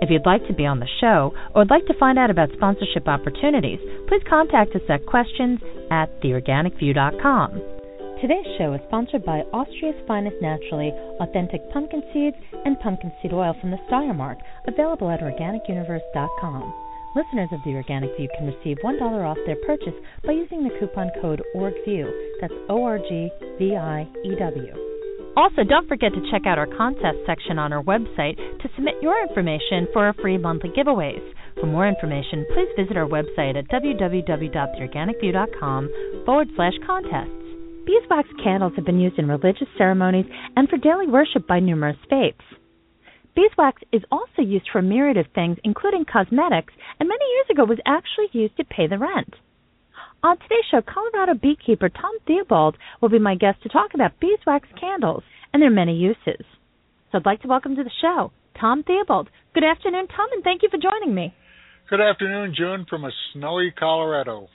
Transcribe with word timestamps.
If 0.00 0.10
you'd 0.10 0.26
like 0.26 0.46
to 0.46 0.54
be 0.54 0.64
on 0.64 0.78
the 0.78 0.88
show 1.00 1.34
or 1.54 1.62
would 1.62 1.70
like 1.70 1.86
to 1.86 1.98
find 1.98 2.18
out 2.18 2.30
about 2.30 2.52
sponsorship 2.54 3.08
opportunities, 3.08 3.80
please 4.06 4.22
contact 4.28 4.74
us 4.76 4.86
at 4.88 5.06
questions 5.06 5.58
at 5.90 6.06
theorganicview.com. 6.22 7.50
Today's 8.20 8.46
show 8.58 8.74
is 8.74 8.80
sponsored 8.86 9.24
by 9.24 9.42
Austria's 9.54 9.98
finest 10.06 10.36
naturally 10.40 10.92
authentic 11.20 11.62
pumpkin 11.72 12.02
seeds 12.12 12.36
and 12.64 12.78
pumpkin 12.80 13.12
seed 13.22 13.32
oil 13.32 13.54
from 13.60 13.70
the 13.70 13.78
Steiermark, 13.90 14.38
available 14.66 15.10
at 15.10 15.20
organicuniverse.com. 15.20 16.74
Listeners 17.16 17.48
of 17.52 17.60
The 17.64 17.74
Organic 17.74 18.16
View 18.16 18.28
can 18.36 18.46
receive 18.46 18.78
$1 18.84 19.00
off 19.02 19.38
their 19.46 19.56
purchase 19.66 19.94
by 20.24 20.32
using 20.32 20.62
the 20.62 20.76
coupon 20.78 21.10
code 21.20 21.42
ORGVIEW. 21.56 22.10
That's 22.40 22.54
O 22.68 22.84
R 22.84 22.98
G 22.98 23.30
V 23.58 23.74
I 23.74 24.06
E 24.24 24.36
W. 24.38 24.97
Also, 25.38 25.62
don't 25.62 25.86
forget 25.86 26.10
to 26.12 26.20
check 26.32 26.46
out 26.46 26.58
our 26.58 26.66
contest 26.66 27.18
section 27.24 27.60
on 27.60 27.72
our 27.72 27.84
website 27.84 28.34
to 28.60 28.68
submit 28.74 28.96
your 29.00 29.22
information 29.22 29.86
for 29.92 30.04
our 30.04 30.12
free 30.14 30.36
monthly 30.36 30.70
giveaways. 30.70 31.22
For 31.60 31.66
more 31.66 31.86
information, 31.86 32.44
please 32.52 32.66
visit 32.76 32.96
our 32.96 33.06
website 33.06 33.56
at 33.56 33.68
www.theorganicview.com 33.68 35.90
forward 36.26 36.48
slash 36.56 36.72
contests. 36.84 37.30
Beeswax 37.86 38.28
candles 38.42 38.72
have 38.74 38.84
been 38.84 38.98
used 38.98 39.20
in 39.20 39.28
religious 39.28 39.68
ceremonies 39.78 40.26
and 40.56 40.68
for 40.68 40.76
daily 40.76 41.06
worship 41.06 41.46
by 41.46 41.60
numerous 41.60 41.98
faiths. 42.10 42.42
Beeswax 43.36 43.80
is 43.92 44.02
also 44.10 44.42
used 44.42 44.68
for 44.72 44.80
a 44.80 44.82
myriad 44.82 45.18
of 45.18 45.26
things, 45.36 45.56
including 45.62 46.04
cosmetics, 46.04 46.74
and 46.98 47.08
many 47.08 47.24
years 47.36 47.46
ago 47.52 47.64
was 47.64 47.78
actually 47.86 48.26
used 48.32 48.56
to 48.56 48.64
pay 48.64 48.88
the 48.88 48.98
rent. 48.98 49.34
On 50.20 50.36
today's 50.36 50.66
show, 50.68 50.82
Colorado 50.82 51.38
beekeeper 51.40 51.88
Tom 51.88 52.10
Theobald 52.26 52.76
will 53.00 53.08
be 53.08 53.20
my 53.20 53.36
guest 53.36 53.62
to 53.62 53.68
talk 53.68 53.94
about 53.94 54.18
beeswax 54.18 54.66
candles 54.78 55.22
and 55.52 55.62
their 55.62 55.70
many 55.70 55.94
uses. 55.94 56.44
So 57.12 57.18
I'd 57.18 57.26
like 57.26 57.42
to 57.42 57.48
welcome 57.48 57.76
to 57.76 57.84
the 57.84 57.90
show 58.00 58.32
Tom 58.60 58.82
Theobald. 58.82 59.28
Good 59.54 59.62
afternoon, 59.62 60.08
Tom, 60.08 60.26
and 60.32 60.42
thank 60.42 60.64
you 60.64 60.70
for 60.70 60.76
joining 60.76 61.14
me. 61.14 61.32
Good 61.88 62.00
afternoon, 62.00 62.52
June, 62.58 62.84
from 62.90 63.04
a 63.04 63.12
snowy 63.32 63.72
Colorado. 63.78 64.48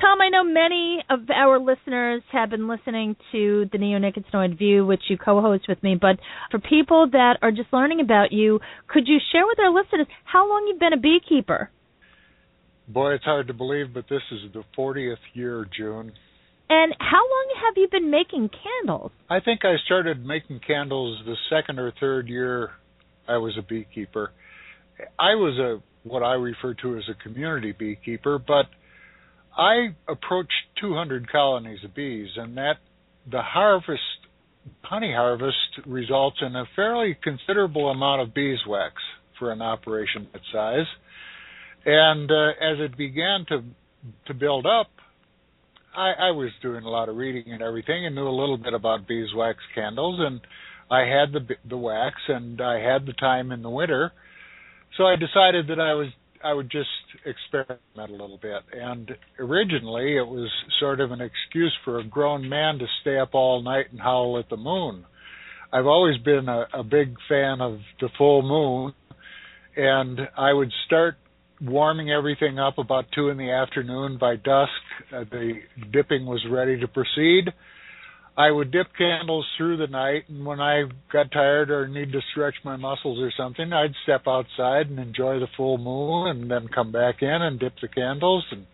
Tom, 0.00 0.20
I 0.20 0.28
know 0.28 0.44
many 0.44 1.02
of 1.10 1.28
our 1.34 1.58
listeners 1.58 2.22
have 2.30 2.50
been 2.50 2.68
listening 2.68 3.16
to 3.32 3.68
the 3.72 3.78
Neonicotinoid 3.78 4.56
View, 4.56 4.86
which 4.86 5.02
you 5.10 5.18
co-host 5.18 5.64
with 5.68 5.82
me. 5.82 5.96
But 6.00 6.20
for 6.52 6.60
people 6.60 7.08
that 7.10 7.38
are 7.42 7.50
just 7.50 7.72
learning 7.72 8.00
about 8.00 8.30
you, 8.30 8.60
could 8.86 9.08
you 9.08 9.18
share 9.32 9.48
with 9.48 9.58
our 9.58 9.74
listeners 9.74 10.06
how 10.24 10.48
long 10.48 10.68
you've 10.68 10.78
been 10.78 10.92
a 10.92 10.96
beekeeper? 10.96 11.70
Boy, 12.92 13.14
it's 13.14 13.24
hard 13.24 13.46
to 13.46 13.54
believe, 13.54 13.94
but 13.94 14.06
this 14.10 14.22
is 14.32 14.52
the 14.52 14.64
40th 14.76 15.16
year, 15.32 15.64
June. 15.76 16.12
And 16.68 16.94
how 16.98 17.18
long 17.18 17.54
have 17.64 17.74
you 17.76 17.88
been 17.88 18.10
making 18.10 18.50
candles? 18.50 19.12
I 19.28 19.38
think 19.38 19.64
I 19.64 19.76
started 19.84 20.24
making 20.24 20.60
candles 20.66 21.20
the 21.24 21.36
second 21.48 21.78
or 21.78 21.92
third 22.00 22.28
year 22.28 22.70
I 23.28 23.36
was 23.36 23.56
a 23.56 23.62
beekeeper. 23.62 24.32
I 25.18 25.34
was 25.36 25.56
a 25.58 25.82
what 26.08 26.22
I 26.22 26.32
refer 26.32 26.74
to 26.74 26.96
as 26.96 27.04
a 27.08 27.22
community 27.22 27.72
beekeeper, 27.72 28.38
but 28.38 28.66
I 29.56 29.94
approached 30.08 30.52
200 30.80 31.30
colonies 31.30 31.78
of 31.84 31.94
bees, 31.94 32.30
and 32.36 32.56
that 32.56 32.78
the 33.30 33.42
harvest, 33.42 34.00
honey 34.82 35.12
harvest, 35.14 35.86
results 35.86 36.38
in 36.40 36.56
a 36.56 36.64
fairly 36.74 37.16
considerable 37.22 37.90
amount 37.90 38.22
of 38.22 38.34
beeswax 38.34 38.94
for 39.38 39.52
an 39.52 39.62
operation 39.62 40.26
that 40.32 40.42
size. 40.52 40.86
And 41.84 42.30
uh, 42.30 42.48
as 42.60 42.78
it 42.78 42.96
began 42.96 43.46
to 43.48 43.62
to 44.26 44.34
build 44.34 44.66
up, 44.66 44.88
I, 45.94 46.12
I 46.28 46.30
was 46.30 46.50
doing 46.62 46.84
a 46.84 46.88
lot 46.88 47.08
of 47.08 47.16
reading 47.16 47.52
and 47.52 47.62
everything, 47.62 48.06
and 48.06 48.14
knew 48.14 48.28
a 48.28 48.30
little 48.30 48.56
bit 48.56 48.74
about 48.74 49.06
beeswax 49.06 49.58
candles. 49.74 50.20
And 50.20 50.40
I 50.90 51.00
had 51.00 51.32
the 51.32 51.54
the 51.68 51.76
wax, 51.76 52.16
and 52.28 52.60
I 52.60 52.80
had 52.80 53.06
the 53.06 53.12
time 53.12 53.52
in 53.52 53.62
the 53.62 53.70
winter, 53.70 54.12
so 54.96 55.04
I 55.04 55.16
decided 55.16 55.68
that 55.68 55.80
I 55.80 55.94
was 55.94 56.08
I 56.42 56.52
would 56.52 56.70
just 56.70 56.88
experiment 57.24 57.80
a 57.96 58.12
little 58.12 58.38
bit. 58.40 58.62
And 58.72 59.10
originally, 59.38 60.16
it 60.16 60.26
was 60.26 60.50
sort 60.78 61.00
of 61.00 61.12
an 61.12 61.20
excuse 61.20 61.76
for 61.84 61.98
a 61.98 62.04
grown 62.04 62.48
man 62.48 62.78
to 62.78 62.86
stay 63.02 63.18
up 63.18 63.30
all 63.34 63.62
night 63.62 63.86
and 63.90 64.00
howl 64.00 64.38
at 64.38 64.48
the 64.48 64.56
moon. 64.56 65.04
I've 65.72 65.86
always 65.86 66.18
been 66.18 66.48
a, 66.48 66.66
a 66.72 66.82
big 66.82 67.14
fan 67.28 67.60
of 67.60 67.78
the 68.00 68.08
full 68.18 68.42
moon, 68.42 68.94
and 69.76 70.20
I 70.36 70.52
would 70.52 70.72
start 70.86 71.16
warming 71.60 72.10
everything 72.10 72.58
up 72.58 72.78
about 72.78 73.06
two 73.14 73.28
in 73.28 73.36
the 73.36 73.50
afternoon. 73.50 74.18
By 74.18 74.36
dusk, 74.36 74.70
uh, 75.14 75.24
the 75.30 75.60
dipping 75.92 76.26
was 76.26 76.44
ready 76.50 76.78
to 76.80 76.88
proceed. 76.88 77.52
I 78.36 78.50
would 78.50 78.70
dip 78.70 78.86
candles 78.96 79.46
through 79.58 79.76
the 79.76 79.86
night, 79.86 80.24
and 80.28 80.46
when 80.46 80.60
I 80.60 80.84
got 81.12 81.30
tired 81.30 81.70
or 81.70 81.86
needed 81.88 82.12
to 82.12 82.20
stretch 82.30 82.54
my 82.64 82.76
muscles 82.76 83.18
or 83.20 83.32
something, 83.36 83.72
I'd 83.72 83.94
step 84.04 84.22
outside 84.26 84.88
and 84.88 84.98
enjoy 84.98 85.40
the 85.40 85.48
full 85.56 85.76
moon, 85.76 86.28
and 86.28 86.50
then 86.50 86.68
come 86.68 86.92
back 86.92 87.16
in 87.20 87.28
and 87.28 87.60
dip 87.60 87.74
the 87.82 87.88
candles. 87.88 88.46
And 88.50 88.66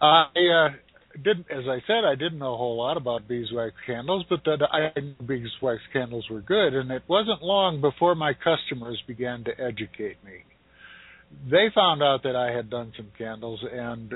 I 0.00 0.26
uh, 0.34 0.68
didn't, 1.16 1.46
as 1.50 1.64
I 1.66 1.82
said, 1.86 2.04
I 2.04 2.14
didn't 2.14 2.38
know 2.38 2.54
a 2.54 2.56
whole 2.56 2.76
lot 2.76 2.96
about 2.96 3.26
beeswax 3.26 3.74
candles, 3.86 4.24
but 4.28 4.44
that 4.44 4.60
I 4.70 5.00
knew 5.00 5.14
beeswax 5.26 5.80
candles 5.92 6.26
were 6.30 6.42
good. 6.42 6.74
And 6.74 6.90
it 6.92 7.02
wasn't 7.08 7.42
long 7.42 7.80
before 7.80 8.14
my 8.14 8.34
customers 8.34 9.02
began 9.08 9.42
to 9.44 9.60
educate 9.60 10.22
me 10.24 10.44
they 11.50 11.66
found 11.74 12.02
out 12.02 12.22
that 12.24 12.36
I 12.36 12.54
had 12.54 12.70
done 12.70 12.92
some 12.96 13.10
candles 13.16 13.64
and 13.70 14.14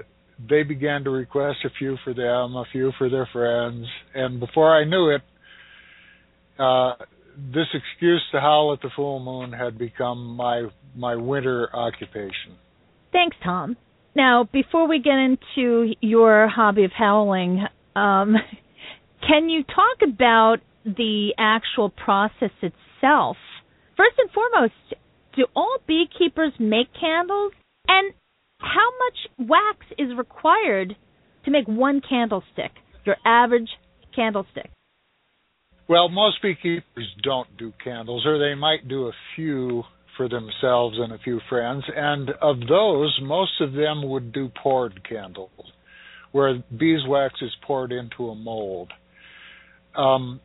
they 0.49 0.63
began 0.63 1.05
to 1.05 1.11
request 1.11 1.59
a 1.65 1.71
few 1.79 1.97
for 2.05 2.15
them, 2.15 2.55
a 2.57 2.65
few 2.71 2.93
for 2.97 3.09
their 3.09 3.29
friends, 3.33 3.87
and 4.15 4.39
before 4.39 4.75
I 4.75 4.85
knew 4.85 5.11
it, 5.11 5.23
uh, 6.59 6.95
this 7.53 7.67
excuse 7.73 8.23
to 8.33 8.41
howl 8.41 8.73
at 8.73 8.83
the 8.83 8.91
full 8.95 9.21
moon 9.21 9.53
had 9.53 9.79
become 9.79 10.37
my 10.37 10.69
my 10.97 11.15
winter 11.15 11.69
occupation. 11.75 12.57
Thanks, 13.13 13.37
Tom. 13.45 13.77
Now, 14.15 14.49
before 14.53 14.89
we 14.89 15.01
get 15.01 15.15
into 15.15 15.95
your 16.01 16.49
hobby 16.49 16.85
of 16.85 16.91
howling, 16.93 17.65
um, 17.95 18.35
can 19.29 19.49
you 19.49 19.63
talk 19.63 20.09
about 20.09 20.57
the 20.85 21.35
actual 21.39 21.91
process 21.91 22.51
itself? 22.63 23.37
First 23.97 24.17
and 24.19 24.31
foremost, 24.31 24.75
do 25.39 25.47
all 25.55 25.79
beekeepers 25.87 26.53
make 26.59 26.89
candles? 27.01 27.53
And 27.87 28.13
how 28.61 28.91
much 28.99 29.49
wax 29.49 29.79
is 29.97 30.09
required 30.19 30.97
to 31.45 31.51
make 31.51 31.67
one 31.67 32.03
candlestick, 32.07 32.73
your 33.07 33.17
average 33.25 33.71
candlestick? 34.15 34.71
Well, 35.89 36.11
most 36.11 36.43
beekeepers 36.43 37.09
don't 37.23 37.57
do 37.57 37.73
candles, 37.83 38.27
or 38.27 38.39
they 38.39 38.55
might 38.55 38.89
do 38.89 39.07
a 39.07 39.13
few 39.37 39.85
for 40.17 40.29
themselves 40.29 40.99
and 40.99 41.13
a 41.13 41.19
few 41.19 41.41
friends. 41.49 41.85
And 41.95 42.31
of 42.43 42.57
those, 42.69 43.19
most 43.23 43.61
of 43.61 43.73
them 43.73 44.07
would 44.11 44.33
do 44.33 44.51
poured 44.61 45.09
candles, 45.09 45.51
where 46.33 46.63
beeswax 46.77 47.35
is 47.41 47.53
poured 47.65 47.93
into 47.93 48.29
a 48.29 48.35
mold. 48.35 48.93
Um, 49.95 50.41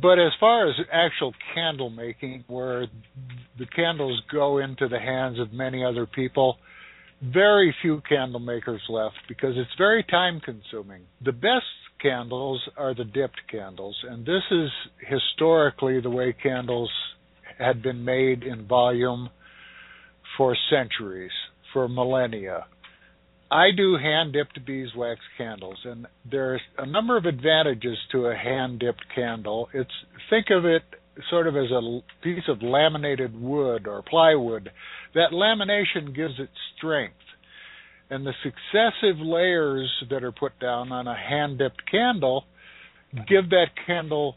but 0.00 0.18
as 0.18 0.32
far 0.40 0.68
as 0.68 0.74
actual 0.90 1.34
candle 1.54 1.90
making, 1.90 2.44
where 2.46 2.86
the 3.58 3.66
candles 3.66 4.22
go 4.32 4.58
into 4.58 4.88
the 4.88 4.98
hands 4.98 5.38
of 5.38 5.52
many 5.52 5.84
other 5.84 6.06
people, 6.06 6.56
very 7.22 7.74
few 7.82 8.00
candle 8.08 8.40
makers 8.40 8.80
left 8.88 9.16
because 9.28 9.54
it's 9.56 9.70
very 9.76 10.02
time 10.04 10.40
consuming. 10.40 11.02
The 11.24 11.32
best 11.32 11.66
candles 12.00 12.60
are 12.76 12.94
the 12.94 13.04
dipped 13.04 13.40
candles, 13.50 13.96
and 14.08 14.24
this 14.24 14.42
is 14.50 14.70
historically 15.06 16.00
the 16.00 16.10
way 16.10 16.34
candles 16.42 16.90
had 17.58 17.82
been 17.82 18.04
made 18.04 18.42
in 18.42 18.66
volume 18.66 19.28
for 20.36 20.56
centuries, 20.70 21.30
for 21.72 21.88
millennia. 21.88 22.66
I 23.52 23.70
do 23.76 23.98
hand 23.98 24.32
dipped 24.32 24.64
beeswax 24.64 25.20
candles, 25.36 25.76
and 25.84 26.06
there's 26.28 26.62
a 26.78 26.86
number 26.86 27.18
of 27.18 27.26
advantages 27.26 27.98
to 28.12 28.26
a 28.26 28.34
hand 28.34 28.78
dipped 28.78 29.04
candle. 29.14 29.68
It's 29.74 29.90
think 30.30 30.46
of 30.50 30.64
it 30.64 30.82
sort 31.28 31.46
of 31.46 31.54
as 31.54 31.70
a 31.70 32.00
piece 32.22 32.44
of 32.48 32.62
laminated 32.62 33.38
wood 33.38 33.86
or 33.86 34.02
plywood. 34.02 34.70
That 35.14 35.32
lamination 35.32 36.16
gives 36.16 36.32
it 36.38 36.48
strength, 36.78 37.14
and 38.08 38.24
the 38.26 38.32
successive 38.42 39.20
layers 39.20 39.90
that 40.08 40.24
are 40.24 40.32
put 40.32 40.58
down 40.58 40.90
on 40.90 41.06
a 41.06 41.14
hand 41.14 41.58
dipped 41.58 41.82
candle 41.90 42.44
give 43.28 43.50
that 43.50 43.66
candle 43.86 44.36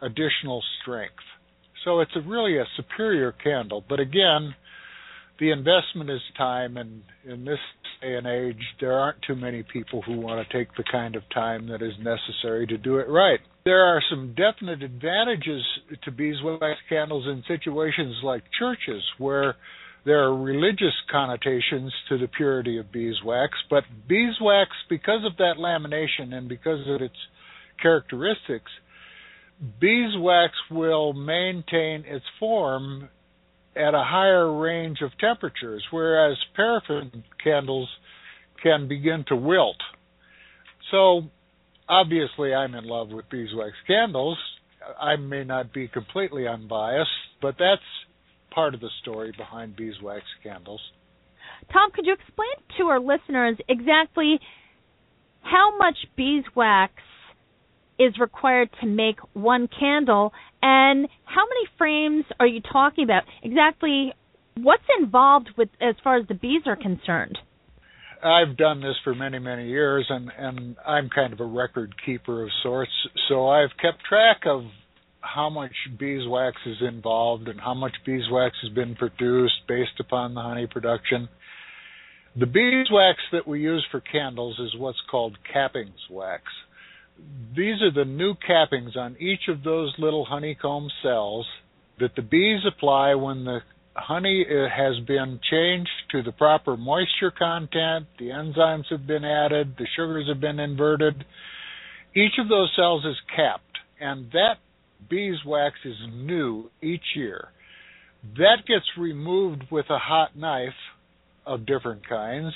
additional 0.00 0.62
strength. 0.80 1.14
So 1.84 1.98
it's 1.98 2.14
a 2.14 2.20
really 2.20 2.58
a 2.58 2.64
superior 2.76 3.32
candle. 3.32 3.84
But 3.88 3.98
again, 3.98 4.54
the 5.40 5.50
investment 5.50 6.08
is 6.08 6.20
time, 6.38 6.76
and 6.76 7.02
in 7.24 7.44
this 7.44 7.58
day 8.04 8.14
and 8.16 8.26
age, 8.26 8.62
there 8.80 8.92
aren't 8.92 9.22
too 9.26 9.34
many 9.34 9.62
people 9.62 10.02
who 10.02 10.18
want 10.18 10.46
to 10.46 10.58
take 10.58 10.74
the 10.76 10.84
kind 10.90 11.16
of 11.16 11.22
time 11.32 11.68
that 11.68 11.82
is 11.82 11.92
necessary 11.98 12.66
to 12.66 12.76
do 12.76 12.98
it 12.98 13.08
right. 13.08 13.40
There 13.64 13.84
are 13.84 14.02
some 14.10 14.34
definite 14.36 14.82
advantages 14.82 15.62
to 16.04 16.10
beeswax 16.10 16.78
candles 16.88 17.26
in 17.26 17.42
situations 17.48 18.16
like 18.22 18.42
churches 18.58 19.02
where 19.18 19.56
there 20.04 20.22
are 20.22 20.36
religious 20.36 20.94
connotations 21.10 21.92
to 22.10 22.18
the 22.18 22.28
purity 22.28 22.78
of 22.78 22.92
beeswax, 22.92 23.54
but 23.70 23.84
beeswax, 24.06 24.70
because 24.90 25.24
of 25.24 25.36
that 25.38 25.54
lamination 25.58 26.34
and 26.34 26.46
because 26.48 26.80
of 26.86 27.00
its 27.00 27.16
characteristics, 27.80 28.70
beeswax 29.80 30.52
will 30.70 31.14
maintain 31.14 32.04
its 32.06 32.24
form 32.38 33.08
at 33.76 33.94
a 33.94 34.04
higher 34.04 34.52
range 34.52 34.98
of 35.02 35.10
temperatures, 35.18 35.84
whereas 35.90 36.36
paraffin 36.54 37.24
candles 37.42 37.88
can 38.62 38.88
begin 38.88 39.24
to 39.28 39.36
wilt. 39.36 39.76
So, 40.90 41.22
obviously, 41.88 42.54
I'm 42.54 42.74
in 42.74 42.84
love 42.84 43.10
with 43.10 43.28
beeswax 43.30 43.72
candles. 43.86 44.38
I 45.00 45.16
may 45.16 45.44
not 45.44 45.72
be 45.72 45.88
completely 45.88 46.46
unbiased, 46.46 47.10
but 47.40 47.56
that's 47.58 47.82
part 48.54 48.74
of 48.74 48.80
the 48.80 48.90
story 49.02 49.32
behind 49.36 49.76
beeswax 49.76 50.22
candles. 50.42 50.80
Tom, 51.72 51.90
could 51.92 52.06
you 52.06 52.12
explain 52.12 52.78
to 52.78 52.84
our 52.84 53.00
listeners 53.00 53.56
exactly 53.68 54.38
how 55.42 55.76
much 55.76 55.96
beeswax 56.16 56.92
is 57.98 58.18
required 58.18 58.70
to 58.80 58.86
make 58.86 59.18
one 59.32 59.68
candle 59.68 60.32
and 60.62 61.08
how 61.24 61.42
many 61.42 61.68
frames 61.78 62.24
are 62.40 62.46
you 62.46 62.60
talking 62.60 63.04
about? 63.04 63.22
Exactly 63.42 64.12
what's 64.56 64.84
involved 64.98 65.50
with 65.56 65.68
as 65.80 65.94
far 66.02 66.16
as 66.16 66.26
the 66.28 66.34
bees 66.34 66.62
are 66.66 66.76
concerned? 66.76 67.38
I've 68.22 68.56
done 68.56 68.80
this 68.80 68.94
for 69.04 69.14
many, 69.14 69.38
many 69.38 69.68
years 69.68 70.06
and, 70.08 70.30
and 70.36 70.76
I'm 70.86 71.10
kind 71.10 71.32
of 71.32 71.40
a 71.40 71.44
record 71.44 71.94
keeper 72.04 72.44
of 72.44 72.48
sorts, 72.62 72.92
so 73.28 73.48
I've 73.48 73.70
kept 73.80 74.04
track 74.08 74.42
of 74.46 74.62
how 75.20 75.50
much 75.50 75.72
beeswax 75.98 76.56
is 76.66 76.76
involved 76.80 77.48
and 77.48 77.60
how 77.60 77.74
much 77.74 77.92
beeswax 78.06 78.56
has 78.62 78.72
been 78.72 78.94
produced 78.94 79.54
based 79.68 80.00
upon 80.00 80.34
the 80.34 80.40
honey 80.40 80.66
production. 80.66 81.28
The 82.38 82.46
beeswax 82.46 83.18
that 83.32 83.46
we 83.46 83.60
use 83.60 83.86
for 83.90 84.00
candles 84.00 84.58
is 84.58 84.74
what's 84.78 84.98
called 85.10 85.36
cappings 85.54 86.10
wax 86.10 86.42
these 87.56 87.80
are 87.82 87.92
the 87.92 88.04
new 88.04 88.34
cappings 88.34 88.96
on 88.96 89.16
each 89.20 89.48
of 89.48 89.62
those 89.62 89.94
little 89.98 90.24
honeycomb 90.24 90.88
cells 91.02 91.46
that 92.00 92.14
the 92.16 92.22
bees 92.22 92.60
apply 92.66 93.14
when 93.14 93.44
the 93.44 93.60
honey 93.94 94.44
uh, 94.48 94.68
has 94.68 94.98
been 95.06 95.38
changed 95.50 95.90
to 96.10 96.22
the 96.22 96.32
proper 96.32 96.76
moisture 96.76 97.30
content, 97.30 98.06
the 98.18 98.26
enzymes 98.26 98.84
have 98.90 99.06
been 99.06 99.24
added, 99.24 99.74
the 99.78 99.86
sugars 99.94 100.26
have 100.28 100.40
been 100.40 100.58
inverted. 100.58 101.24
Each 102.14 102.32
of 102.38 102.48
those 102.48 102.72
cells 102.76 103.04
is 103.04 103.16
capped, 103.34 103.78
and 104.00 104.30
that 104.32 104.54
beeswax 105.08 105.76
is 105.84 105.96
new 106.12 106.70
each 106.82 107.04
year. 107.14 107.48
That 108.36 108.66
gets 108.66 108.86
removed 108.98 109.64
with 109.70 109.86
a 109.90 109.98
hot 109.98 110.36
knife 110.36 110.70
of 111.46 111.66
different 111.66 112.08
kinds 112.08 112.52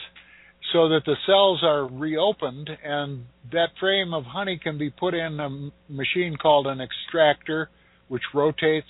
so 0.72 0.88
that 0.88 1.02
the 1.06 1.16
cells 1.26 1.60
are 1.62 1.86
reopened 1.86 2.68
and 2.84 3.24
that 3.52 3.68
frame 3.80 4.12
of 4.12 4.24
honey 4.24 4.60
can 4.62 4.78
be 4.78 4.90
put 4.90 5.14
in 5.14 5.40
a 5.40 5.92
machine 5.92 6.36
called 6.40 6.66
an 6.66 6.80
extractor 6.80 7.70
which 8.08 8.22
rotates. 8.34 8.88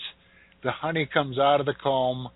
The 0.63 0.73
honey 0.73 1.09
comes 1.13 1.39
out 1.39 1.61
of 1.61 1.67
the 1.67 1.75
comb 1.75 2.29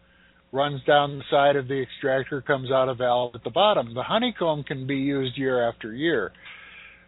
runs 0.52 0.84
down 0.84 1.18
the 1.18 1.24
side 1.30 1.56
of 1.56 1.66
the 1.66 1.80
extractor 1.80 2.42
comes 2.42 2.70
out 2.70 2.88
a 2.88 2.94
valve 2.94 3.34
at 3.34 3.42
the 3.42 3.50
bottom. 3.50 3.94
The 3.94 4.02
honeycomb 4.02 4.64
can 4.64 4.86
be 4.86 4.96
used 4.96 5.38
year 5.38 5.66
after 5.66 5.94
year. 5.94 6.30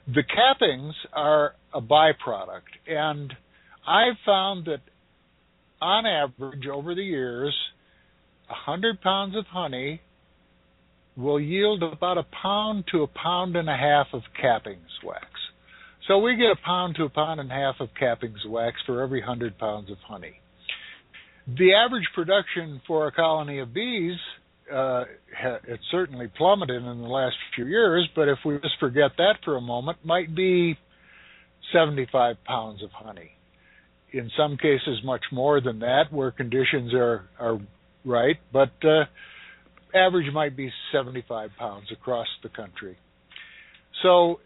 The 0.07 0.23
cappings 0.23 0.93
are 1.13 1.55
a 1.75 1.81
byproduct 1.81 2.63
and 2.87 3.33
i've 3.87 4.17
found 4.25 4.67
that 4.67 4.81
on 5.81 6.07
average 6.07 6.67
over 6.73 6.95
the 6.95 7.03
years 7.03 7.55
a 8.49 8.55
hundred 8.55 9.01
pounds 9.01 9.37
of 9.37 9.45
honey 9.47 10.01
will 11.17 11.41
yield 11.41 11.83
about 11.83 12.19
a 12.19 12.27
pound 12.43 12.85
to 12.93 13.03
a 13.03 13.07
pound 13.07 13.57
and 13.57 13.69
a 13.69 13.77
half 13.77 14.09
of 14.13 14.23
cappings 14.43 15.03
wax. 15.05 15.27
So 16.09 16.19
we 16.19 16.37
get 16.37 16.51
a 16.51 16.57
pound 16.65 16.97
to 16.97 17.05
a 17.05 17.09
pound 17.09 17.41
and 17.41 17.51
a 17.51 17.55
half 17.55 17.77
of 17.81 17.89
cappings 18.01 18.47
wax 18.47 18.77
for 18.85 19.03
every 19.03 19.21
100 19.21 19.59
pounds 19.59 19.91
of 19.91 19.99
honey. 20.07 20.41
The 21.47 21.75
average 21.75 22.09
production 22.15 22.81
for 22.87 23.07
a 23.07 23.13
colony 23.13 23.59
of 23.59 23.73
bees, 23.73 24.19
uh, 24.73 25.05
it 25.69 25.81
certainly 25.91 26.29
plummeted 26.37 26.83
in 26.83 27.03
the 27.03 27.09
last 27.09 27.37
few 27.55 27.67
years, 27.67 28.09
but 28.15 28.29
if 28.29 28.39
we 28.45 28.59
just 28.59 28.79
forget 28.81 29.13
that 29.19 29.37
for 29.45 29.57
a 29.57 29.61
moment, 29.61 29.99
might 30.05 30.35
be 30.35 30.77
75 31.73 32.37
pounds 32.45 32.83
of 32.83 32.91
honey. 32.93 33.33
In 34.13 34.31
some 34.37 34.57
cases, 34.57 35.01
much 35.05 35.25
more 35.33 35.61
than 35.61 35.81
that, 35.81 36.05
where 36.13 36.31
conditions 36.31 36.95
are 36.95 37.25
are 37.39 37.59
right. 38.05 38.37
But 38.53 38.73
uh, 38.85 39.05
average 39.95 40.33
might 40.33 40.57
be 40.57 40.71
75 40.93 41.51
pounds 41.59 41.87
across 41.93 42.27
the 42.43 42.49
country. 42.49 42.97
So 44.03 44.41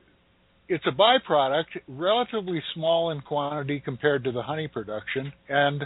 it's 0.69 0.85
a 0.87 0.91
byproduct, 0.91 1.65
relatively 1.89 2.63
small 2.75 3.11
in 3.11 3.21
quantity 3.23 3.81
compared 3.81 4.25
to 4.25 4.33
the 4.33 4.43
honey 4.43 4.69
production. 4.69 5.33
And 5.49 5.85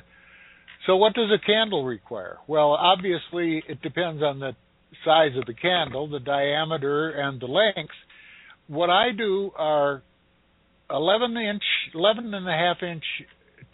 so, 0.86 0.96
what 0.96 1.14
does 1.14 1.30
a 1.30 1.44
candle 1.46 1.84
require? 1.84 2.38
Well, 2.48 2.72
obviously, 2.72 3.62
it 3.68 3.80
depends 3.82 4.22
on 4.22 4.40
the 4.40 4.56
size 5.04 5.36
of 5.38 5.46
the 5.46 5.54
candle, 5.54 6.08
the 6.08 6.18
diameter, 6.18 7.10
and 7.10 7.40
the 7.40 7.46
length. 7.46 7.94
What 8.66 8.90
I 8.90 9.12
do 9.16 9.52
are 9.56 10.02
11 10.90 11.36
inch, 11.36 11.62
11 11.94 12.34
and 12.34 12.48
a 12.48 12.52
half 12.52 12.82
inch 12.82 13.04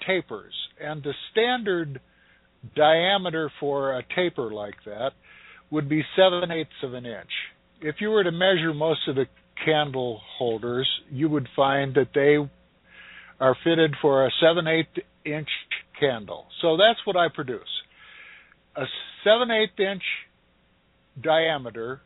tapers, 0.07 0.53
and 0.81 1.03
the 1.03 1.13
standard 1.33 2.01
diameter 2.77 3.51
for 3.59 3.99
a 3.99 4.03
taper 4.15 4.51
like 4.51 4.77
that 4.85 5.13
would 5.71 5.89
be 5.89 6.03
seven 6.17 6.51
eighths 6.51 6.83
of 6.83 6.95
an 6.95 7.07
inch. 7.07 7.31
If 7.81 7.97
you 8.01 8.11
were 8.11 8.25
to 8.25 8.33
measure 8.33 8.75
most 8.75 9.07
of 9.09 9.17
the 9.17 9.27
candle 9.65 10.21
holders, 10.39 10.89
you 11.11 11.29
would 11.29 11.49
find 11.55 11.95
that 11.95 12.09
they 12.15 12.37
are 13.41 13.57
fitted 13.65 13.95
for 14.01 14.27
a 14.27 14.31
seven 14.41 14.67
eighth 14.67 15.05
inch 15.25 15.49
candle. 15.99 16.47
So 16.63 16.77
that's 16.77 16.99
what 17.05 17.17
I 17.17 17.29
produce. 17.29 17.69
A 18.77 18.85
seven 19.25 19.51
eighth 19.51 19.79
inch 19.79 20.03
diameter, 21.21 22.01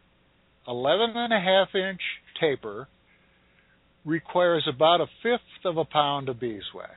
eleven 0.67 1.13
and 1.15 1.33
a 1.33 1.41
half 1.41 1.75
inch 1.75 2.01
taper 2.41 2.89
requires 4.05 4.67
about 4.69 5.01
a 5.01 5.07
fifth 5.23 5.65
of 5.65 5.77
a 5.77 5.85
pound 5.85 6.29
of 6.29 6.41
beeswax. 6.41 6.97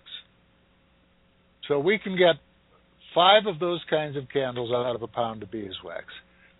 So 1.67 1.79
we 1.79 1.99
can 1.99 2.17
get 2.17 2.35
five 3.13 3.45
of 3.47 3.59
those 3.59 3.81
kinds 3.89 4.17
of 4.17 4.23
candles 4.31 4.71
out 4.71 4.95
of 4.95 5.01
a 5.01 5.07
pound 5.07 5.43
of 5.43 5.51
beeswax. 5.51 6.05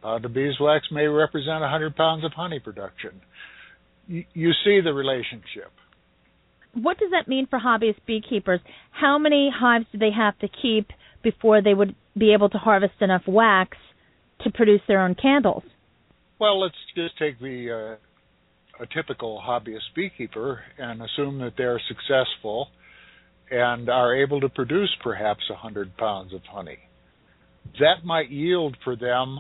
Uh, 0.05 0.19
the 0.19 0.29
beeswax 0.29 0.85
may 0.91 1.07
represent 1.07 1.61
100 1.61 1.95
pounds 1.95 2.23
of 2.23 2.31
honey 2.33 2.59
production. 2.59 3.21
Y- 4.07 4.27
you 4.35 4.51
see 4.63 4.79
the 4.83 4.93
relationship. 4.93 5.71
What 6.73 6.99
does 6.99 7.09
that 7.09 7.27
mean 7.27 7.47
for 7.49 7.57
hobbyist 7.57 8.05
beekeepers? 8.05 8.59
How 8.91 9.17
many 9.17 9.49
hives 9.51 9.85
do 9.91 9.97
they 9.97 10.11
have 10.15 10.37
to 10.39 10.47
keep 10.61 10.91
before 11.23 11.63
they 11.63 11.73
would 11.73 11.95
be 12.15 12.33
able 12.33 12.49
to 12.49 12.57
harvest 12.59 12.93
enough 13.01 13.23
wax 13.27 13.77
to 14.43 14.51
produce 14.51 14.81
their 14.87 15.01
own 15.01 15.15
candles? 15.15 15.63
Well, 16.39 16.61
let's 16.61 16.75
just 16.93 17.17
take 17.17 17.39
the 17.39 17.97
uh, 18.77 18.83
a 18.83 18.87
typical 18.93 19.41
hobbyist 19.43 19.95
beekeeper 19.95 20.61
and 20.77 21.01
assume 21.01 21.39
that 21.39 21.53
they're 21.57 21.81
successful 21.87 22.67
and 23.49 23.89
are 23.89 24.15
able 24.15 24.41
to 24.41 24.49
produce 24.49 24.93
perhaps 25.01 25.49
100 25.49 25.97
pounds 25.97 26.31
of 26.31 26.41
honey. 26.43 26.77
That 27.79 28.05
might 28.05 28.29
yield 28.29 28.77
for 28.83 28.95
them 28.95 29.39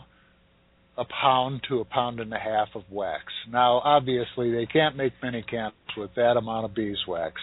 a 0.97 1.05
pound 1.05 1.61
to 1.69 1.79
a 1.79 1.85
pound 1.85 2.19
and 2.19 2.33
a 2.33 2.39
half 2.39 2.69
of 2.75 2.83
wax. 2.89 3.25
Now, 3.51 3.81
obviously, 3.83 4.51
they 4.51 4.65
can't 4.65 4.95
make 4.95 5.13
many 5.21 5.41
candles 5.41 5.73
with 5.97 6.11
that 6.15 6.37
amount 6.37 6.65
of 6.65 6.75
beeswax, 6.75 7.33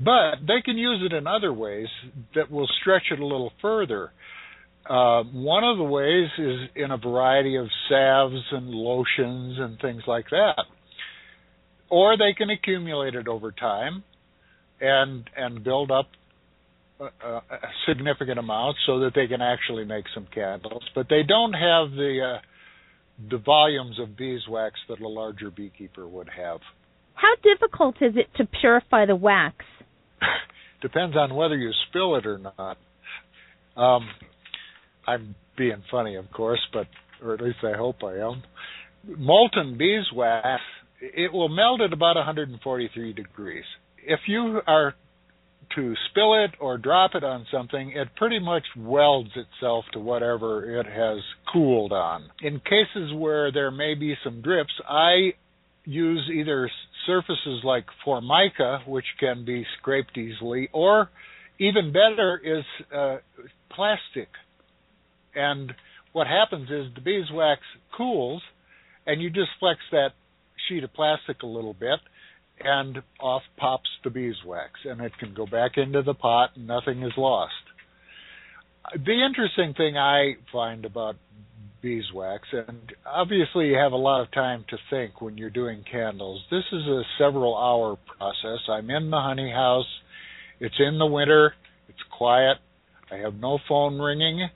but 0.00 0.36
they 0.46 0.62
can 0.64 0.76
use 0.76 1.02
it 1.04 1.14
in 1.14 1.26
other 1.26 1.52
ways 1.52 1.88
that 2.34 2.50
will 2.50 2.68
stretch 2.80 3.04
it 3.10 3.20
a 3.20 3.26
little 3.26 3.52
further. 3.60 4.12
Uh, 4.88 5.22
one 5.24 5.64
of 5.64 5.76
the 5.76 5.84
ways 5.84 6.28
is 6.38 6.70
in 6.74 6.90
a 6.90 6.96
variety 6.96 7.56
of 7.56 7.66
salves 7.90 8.42
and 8.52 8.70
lotions 8.70 9.58
and 9.58 9.78
things 9.80 10.02
like 10.06 10.30
that. 10.30 10.64
Or 11.90 12.16
they 12.16 12.32
can 12.32 12.48
accumulate 12.50 13.14
it 13.14 13.28
over 13.28 13.52
time 13.52 14.02
and 14.80 15.28
and 15.36 15.64
build 15.64 15.90
up 15.90 16.06
a, 17.00 17.04
a 17.26 17.42
significant 17.86 18.38
amount 18.38 18.76
so 18.86 19.00
that 19.00 19.12
they 19.14 19.26
can 19.26 19.40
actually 19.42 19.84
make 19.84 20.04
some 20.14 20.26
candles. 20.34 20.82
But 20.94 21.08
they 21.08 21.22
don't 21.22 21.52
have 21.52 21.90
the 21.92 22.36
uh, 22.36 22.38
the 23.30 23.38
volumes 23.38 23.98
of 23.98 24.16
beeswax 24.16 24.74
that 24.88 25.00
a 25.00 25.08
larger 25.08 25.50
beekeeper 25.50 26.06
would 26.06 26.28
have. 26.28 26.60
How 27.14 27.34
difficult 27.42 27.96
is 28.00 28.14
it 28.16 28.26
to 28.36 28.46
purify 28.60 29.06
the 29.06 29.16
wax? 29.16 29.64
Depends 30.82 31.16
on 31.16 31.34
whether 31.34 31.56
you 31.56 31.72
spill 31.88 32.16
it 32.16 32.26
or 32.26 32.38
not. 32.38 32.78
Um, 33.76 34.08
I'm 35.06 35.34
being 35.56 35.82
funny, 35.90 36.14
of 36.14 36.30
course, 36.30 36.60
but 36.72 36.86
or 37.22 37.34
at 37.34 37.40
least 37.40 37.58
I 37.64 37.76
hope 37.76 38.04
I 38.04 38.18
am. 38.18 38.42
Molten 39.04 39.76
beeswax 39.76 40.62
it 41.00 41.32
will 41.32 41.48
melt 41.48 41.80
at 41.80 41.92
about 41.92 42.16
143 42.16 43.12
degrees. 43.12 43.64
If 44.04 44.20
you 44.26 44.60
are 44.66 44.94
to 45.74 45.94
spill 46.10 46.44
it 46.44 46.50
or 46.60 46.78
drop 46.78 47.12
it 47.14 47.24
on 47.24 47.46
something, 47.52 47.92
it 47.92 48.08
pretty 48.16 48.38
much 48.38 48.64
welds 48.76 49.30
itself 49.36 49.84
to 49.92 50.00
whatever 50.00 50.78
it 50.80 50.86
has 50.86 51.18
cooled 51.52 51.92
on. 51.92 52.24
In 52.42 52.60
cases 52.60 53.12
where 53.14 53.52
there 53.52 53.70
may 53.70 53.94
be 53.94 54.14
some 54.24 54.40
drips, 54.40 54.72
I 54.88 55.32
use 55.84 56.30
either 56.32 56.70
surfaces 57.06 57.62
like 57.64 57.86
formica, 58.04 58.80
which 58.86 59.06
can 59.18 59.44
be 59.44 59.64
scraped 59.78 60.16
easily, 60.18 60.68
or 60.72 61.10
even 61.58 61.92
better 61.92 62.40
is 62.44 62.64
uh, 62.94 63.16
plastic. 63.70 64.28
And 65.34 65.72
what 66.12 66.26
happens 66.26 66.68
is 66.70 66.92
the 66.94 67.00
beeswax 67.00 67.60
cools, 67.96 68.42
and 69.06 69.22
you 69.22 69.30
just 69.30 69.50
flex 69.58 69.80
that 69.92 70.10
sheet 70.68 70.84
of 70.84 70.92
plastic 70.92 71.42
a 71.42 71.46
little 71.46 71.74
bit, 71.74 72.00
and 72.64 73.02
off 73.20 73.42
pops 73.56 73.88
the 74.04 74.10
beeswax, 74.10 74.72
and 74.84 75.00
it 75.00 75.12
can 75.18 75.34
go 75.34 75.46
back 75.46 75.72
into 75.76 76.02
the 76.02 76.14
pot, 76.14 76.50
and 76.56 76.66
nothing 76.66 77.02
is 77.02 77.12
lost. 77.16 77.52
The 78.92 79.24
interesting 79.24 79.74
thing 79.74 79.96
I 79.96 80.36
find 80.52 80.84
about 80.84 81.16
beeswax, 81.82 82.48
and 82.52 82.92
obviously 83.06 83.68
you 83.68 83.76
have 83.76 83.92
a 83.92 83.96
lot 83.96 84.22
of 84.22 84.30
time 84.32 84.64
to 84.70 84.76
think 84.90 85.20
when 85.20 85.36
you're 85.36 85.50
doing 85.50 85.84
candles. 85.90 86.42
This 86.50 86.64
is 86.72 86.86
a 86.86 87.02
several 87.18 87.56
hour 87.56 87.98
process. 88.16 88.60
I'm 88.68 88.90
in 88.90 89.10
the 89.10 89.20
honey 89.20 89.50
house. 89.50 89.86
It's 90.60 90.74
in 90.78 90.98
the 90.98 91.06
winter. 91.06 91.54
It's 91.88 91.98
quiet. 92.16 92.56
I 93.10 93.16
have 93.16 93.34
no 93.34 93.58
phone 93.68 94.00
ringing. 94.00 94.48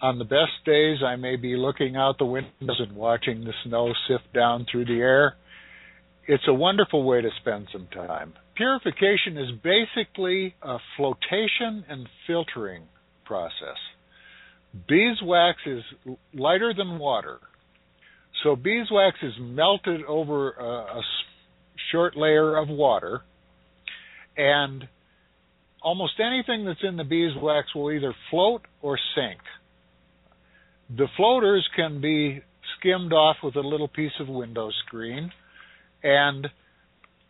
On 0.00 0.18
the 0.18 0.24
best 0.24 0.64
days, 0.64 0.98
I 1.04 1.16
may 1.16 1.36
be 1.36 1.56
looking 1.56 1.94
out 1.96 2.18
the 2.18 2.24
windows 2.24 2.80
and 2.80 2.96
watching 2.96 3.44
the 3.44 3.52
snow 3.64 3.92
sift 4.08 4.32
down 4.32 4.66
through 4.70 4.86
the 4.86 5.00
air 5.00 5.36
it's 6.26 6.44
a 6.46 6.54
wonderful 6.54 7.04
way 7.04 7.20
to 7.20 7.30
spend 7.40 7.68
some 7.72 7.88
time. 7.92 8.34
Purification 8.56 9.36
is 9.36 9.50
basically 9.62 10.54
a 10.62 10.78
flotation 10.96 11.84
and 11.88 12.08
filtering 12.26 12.84
process. 13.24 13.78
Beeswax 14.88 15.58
is 15.66 15.82
lighter 16.34 16.72
than 16.76 16.98
water. 16.98 17.38
So 18.42 18.56
beeswax 18.56 19.18
is 19.22 19.32
melted 19.40 20.04
over 20.04 20.52
a, 20.52 20.98
a 20.98 21.02
short 21.90 22.16
layer 22.16 22.56
of 22.56 22.68
water, 22.68 23.22
and 24.36 24.88
almost 25.82 26.14
anything 26.20 26.64
that's 26.64 26.82
in 26.82 26.96
the 26.96 27.04
beeswax 27.04 27.74
will 27.74 27.92
either 27.92 28.14
float 28.30 28.62
or 28.80 28.98
sink. 29.14 29.40
The 30.96 31.08
floaters 31.16 31.68
can 31.76 32.00
be 32.00 32.42
skimmed 32.78 33.12
off 33.12 33.36
with 33.42 33.56
a 33.56 33.60
little 33.60 33.88
piece 33.88 34.12
of 34.20 34.28
window 34.28 34.70
screen 34.86 35.30
and 36.02 36.48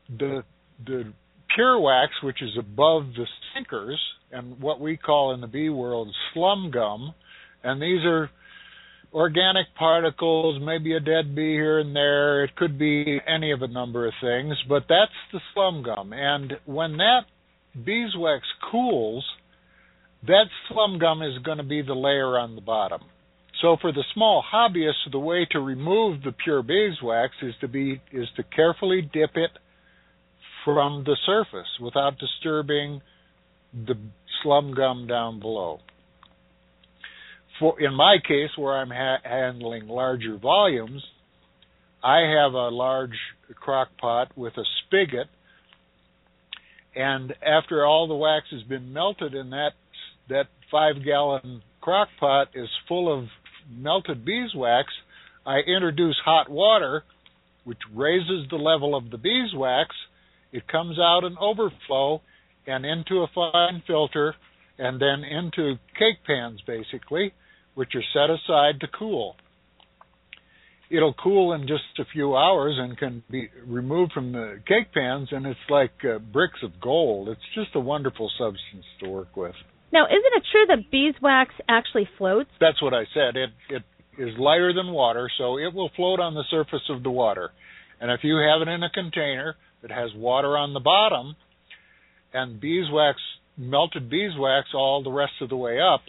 the 0.09 0.45
the 0.85 1.13
pure 1.55 1.79
wax, 1.81 2.13
which 2.23 2.43
is 2.43 2.51
above 2.59 3.05
the 3.17 3.27
sinkers, 3.55 4.01
and 4.31 4.61
what 4.61 4.81
we 4.81 4.97
call 4.97 5.35
in 5.35 5.41
the 5.41 5.47
bee 5.47 5.69
world 5.69 6.09
slum 6.33 6.71
gum, 6.73 7.15
and 7.63 7.81
these 7.81 8.05
are 8.05 8.31
organic 9.13 9.67
particles, 9.79 10.61
maybe 10.63 10.95
a 10.95 11.01
dead 11.01 11.35
bee 11.35 11.53
here 11.53 11.79
and 11.79 11.95
there. 11.95 12.45
It 12.45 12.57
could 12.57 12.79
be 12.79 13.21
any 13.27 13.53
of 13.53 13.63
a 13.63 13.69
number 13.69 14.07
of 14.07 14.15
things, 14.21 14.57
but 14.69 14.85
that's 14.89 15.13
the 15.33 15.41
slum 15.53 15.83
gum. 15.83 16.13
And 16.13 16.55
when 16.65 16.97
that 16.97 17.23
beeswax 17.85 18.45
cools, 18.71 19.25
that 20.27 20.47
slum 20.69 20.99
gum 20.99 21.23
is 21.23 21.39
going 21.45 21.59
to 21.59 21.65
be 21.65 21.83
the 21.83 21.95
layer 21.95 22.39
on 22.39 22.55
the 22.55 22.61
bottom. 22.61 23.03
So 23.63 23.77
for 23.81 23.93
the 23.93 24.05
small 24.13 24.43
hobbyist, 24.53 25.13
the 25.13 25.21
way 25.21 25.47
to 25.53 25.61
remove 25.61 26.23
the 26.23 26.33
pure 26.33 26.65
beeswax 26.65 27.33
is 27.43 27.55
to 27.61 27.69
be 27.69 28.03
is 28.13 28.29
to 28.37 28.43
carefully 28.43 29.03
dip 29.03 29.37
it 29.37 29.53
from 30.65 31.05
the 31.05 31.17
surface 31.25 31.69
without 31.81 32.19
disturbing 32.19 33.01
the 33.73 33.95
slum 34.43 34.75
gum 34.75 35.07
down 35.07 35.39
below. 35.39 35.79
For 37.61 37.81
in 37.81 37.95
my 37.95 38.17
case, 38.27 38.51
where 38.57 38.75
I'm 38.75 38.91
ha- 38.91 39.23
handling 39.23 39.87
larger 39.87 40.37
volumes, 40.39 41.05
I 42.03 42.23
have 42.23 42.55
a 42.55 42.69
large 42.69 43.17
crock 43.55 43.89
pot 44.01 44.37
with 44.37 44.55
a 44.57 44.65
spigot, 44.81 45.29
and 46.97 47.33
after 47.47 47.87
all 47.87 48.09
the 48.09 48.15
wax 48.15 48.47
has 48.51 48.65
been 48.65 48.93
melted 48.93 49.35
in 49.35 49.51
that 49.51 49.71
that 50.29 50.47
five 50.69 51.05
gallon 51.05 51.63
crock 51.81 52.09
pot 52.19 52.49
is 52.55 52.69
full 52.89 53.13
of 53.13 53.29
melted 53.77 54.25
beeswax, 54.25 54.89
I 55.47 55.59
introduce 55.59 56.17
hot 56.25 56.49
water, 56.49 57.05
which 57.65 57.79
raises 57.95 58.49
the 58.51 58.57
level 58.57 58.95
of 58.95 59.11
the 59.11 59.19
beeswax. 59.19 59.95
It 60.53 60.69
comes 60.69 60.99
out 60.99 61.25
in 61.25 61.37
overflow 61.39 62.21
and 62.67 62.85
into 62.85 63.23
a 63.23 63.29
fine 63.35 63.83
filter 63.87 64.35
and 64.79 65.01
then 65.01 65.25
into 65.25 65.75
cake 65.99 66.25
pans, 66.27 66.61
basically, 66.67 67.33
which 67.75 67.95
are 67.95 68.03
set 68.13 68.31
aside 68.31 68.81
to 68.81 68.89
cool. 68.89 69.37
It'll 70.91 71.15
cool 71.15 71.55
in 71.55 71.63
just 71.63 71.99
a 71.99 72.05
few 72.13 72.37
hours 72.37 72.77
and 72.79 72.99
can 72.99 73.23
be 73.31 73.49
removed 73.67 74.13
from 74.13 74.33
the 74.33 74.61
cake 74.67 74.93
pans, 74.93 75.29
and 75.31 75.47
it's 75.47 75.59
like 75.71 75.93
uh, 76.05 76.19
bricks 76.19 76.59
of 76.63 76.81
gold. 76.81 77.29
It's 77.29 77.41
just 77.55 77.75
a 77.75 77.81
wonderful 77.81 78.31
substance 78.39 78.85
to 79.01 79.09
work 79.09 79.37
with. 79.37 79.55
Now, 79.93 80.07
isn't 80.07 80.37
it 80.37 80.43
true 80.51 80.67
that 80.69 80.91
beeswax 80.91 81.55
actually 81.69 82.09
floats? 82.17 82.51
That's 82.61 82.81
what 82.81 82.95
I 82.95 83.05
said. 83.13 83.37
It 83.37 83.51
it 83.69 83.83
is 84.19 84.39
lighter 84.39 84.73
than 84.73 84.93
water, 84.93 85.31
so 85.39 85.59
it 85.59 85.75
will 85.75 85.91
float 85.97 86.21
on 86.21 86.35
the 86.35 86.45
surface 86.51 86.89
of 86.89 87.03
the 87.03 87.11
water. 87.11 87.51
And 88.01 88.11
if 88.11 88.21
you 88.23 88.37
have 88.37 88.67
it 88.67 88.71
in 88.71 88.83
a 88.83 88.91
container 88.91 89.55
that 89.83 89.91
has 89.91 90.11
water 90.15 90.57
on 90.57 90.75
the 90.75 90.81
bottom 90.81 91.37
and 92.33 92.61
beeswax 92.61 93.19
melted 93.57 94.09
beeswax 94.09 94.69
all 94.75 95.03
the 95.03 95.11
rest 95.11 95.35
of 95.43 95.51
the 95.51 95.57
way 95.57 95.79
up, 95.79 96.01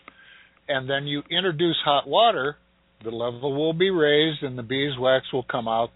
and 0.68 0.90
then 0.90 1.06
you 1.06 1.22
introduce 1.30 1.78
hot 1.84 2.08
water, 2.08 2.56
the 3.04 3.12
level 3.12 3.54
will 3.54 3.74
be 3.74 3.90
raised 3.90 4.44
and 4.44 4.58
the 4.58 4.64
beeswax 4.64 5.26
will 5.34 5.44
come 5.44 5.68
out 5.68 5.90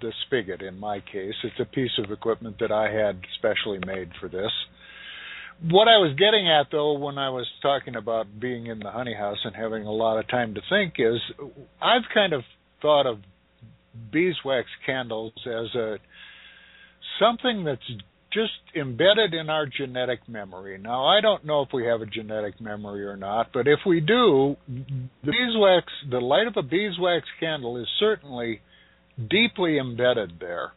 the 0.00 0.12
spigot 0.26 0.62
in 0.62 0.78
my 0.78 1.00
case. 1.00 1.34
It's 1.44 1.60
a 1.60 1.66
piece 1.66 1.90
of 2.02 2.10
equipment 2.10 2.56
that 2.60 2.72
I 2.72 2.90
had 2.90 3.20
specially 3.38 3.78
made 3.86 4.10
for 4.18 4.28
this 4.28 4.50
what 5.62 5.88
I 5.88 5.98
was 5.98 6.14
getting 6.18 6.48
at 6.48 6.68
though 6.70 6.92
when 6.98 7.18
I 7.18 7.30
was 7.30 7.46
talking 7.62 7.96
about 7.96 8.26
being 8.38 8.66
in 8.66 8.78
the 8.78 8.90
honey 8.90 9.14
house 9.14 9.38
and 9.44 9.54
having 9.54 9.86
a 9.86 9.92
lot 9.92 10.18
of 10.18 10.28
time 10.28 10.54
to 10.54 10.60
think 10.68 10.94
is 10.98 11.20
I've 11.80 12.02
kind 12.12 12.32
of 12.32 12.42
thought 12.80 13.06
of 13.06 13.18
beeswax 14.12 14.68
candles 14.86 15.32
as 15.46 15.74
a 15.74 15.96
something 17.18 17.64
that's 17.64 17.80
just 18.32 18.52
embedded 18.76 19.32
in 19.34 19.48
our 19.50 19.66
genetic 19.66 20.20
memory. 20.28 20.78
Now 20.78 21.06
I 21.06 21.20
don't 21.20 21.44
know 21.44 21.62
if 21.62 21.70
we 21.72 21.86
have 21.86 22.02
a 22.02 22.06
genetic 22.06 22.60
memory 22.60 23.04
or 23.04 23.16
not, 23.16 23.48
but 23.52 23.66
if 23.66 23.80
we 23.86 24.00
do, 24.00 24.56
the 24.68 25.32
beeswax 25.32 25.86
the 26.08 26.20
light 26.20 26.46
of 26.46 26.54
a 26.56 26.62
beeswax 26.62 27.26
candle 27.40 27.78
is 27.78 27.88
certainly 27.98 28.60
deeply 29.28 29.78
embedded 29.78 30.38
there. 30.38 30.72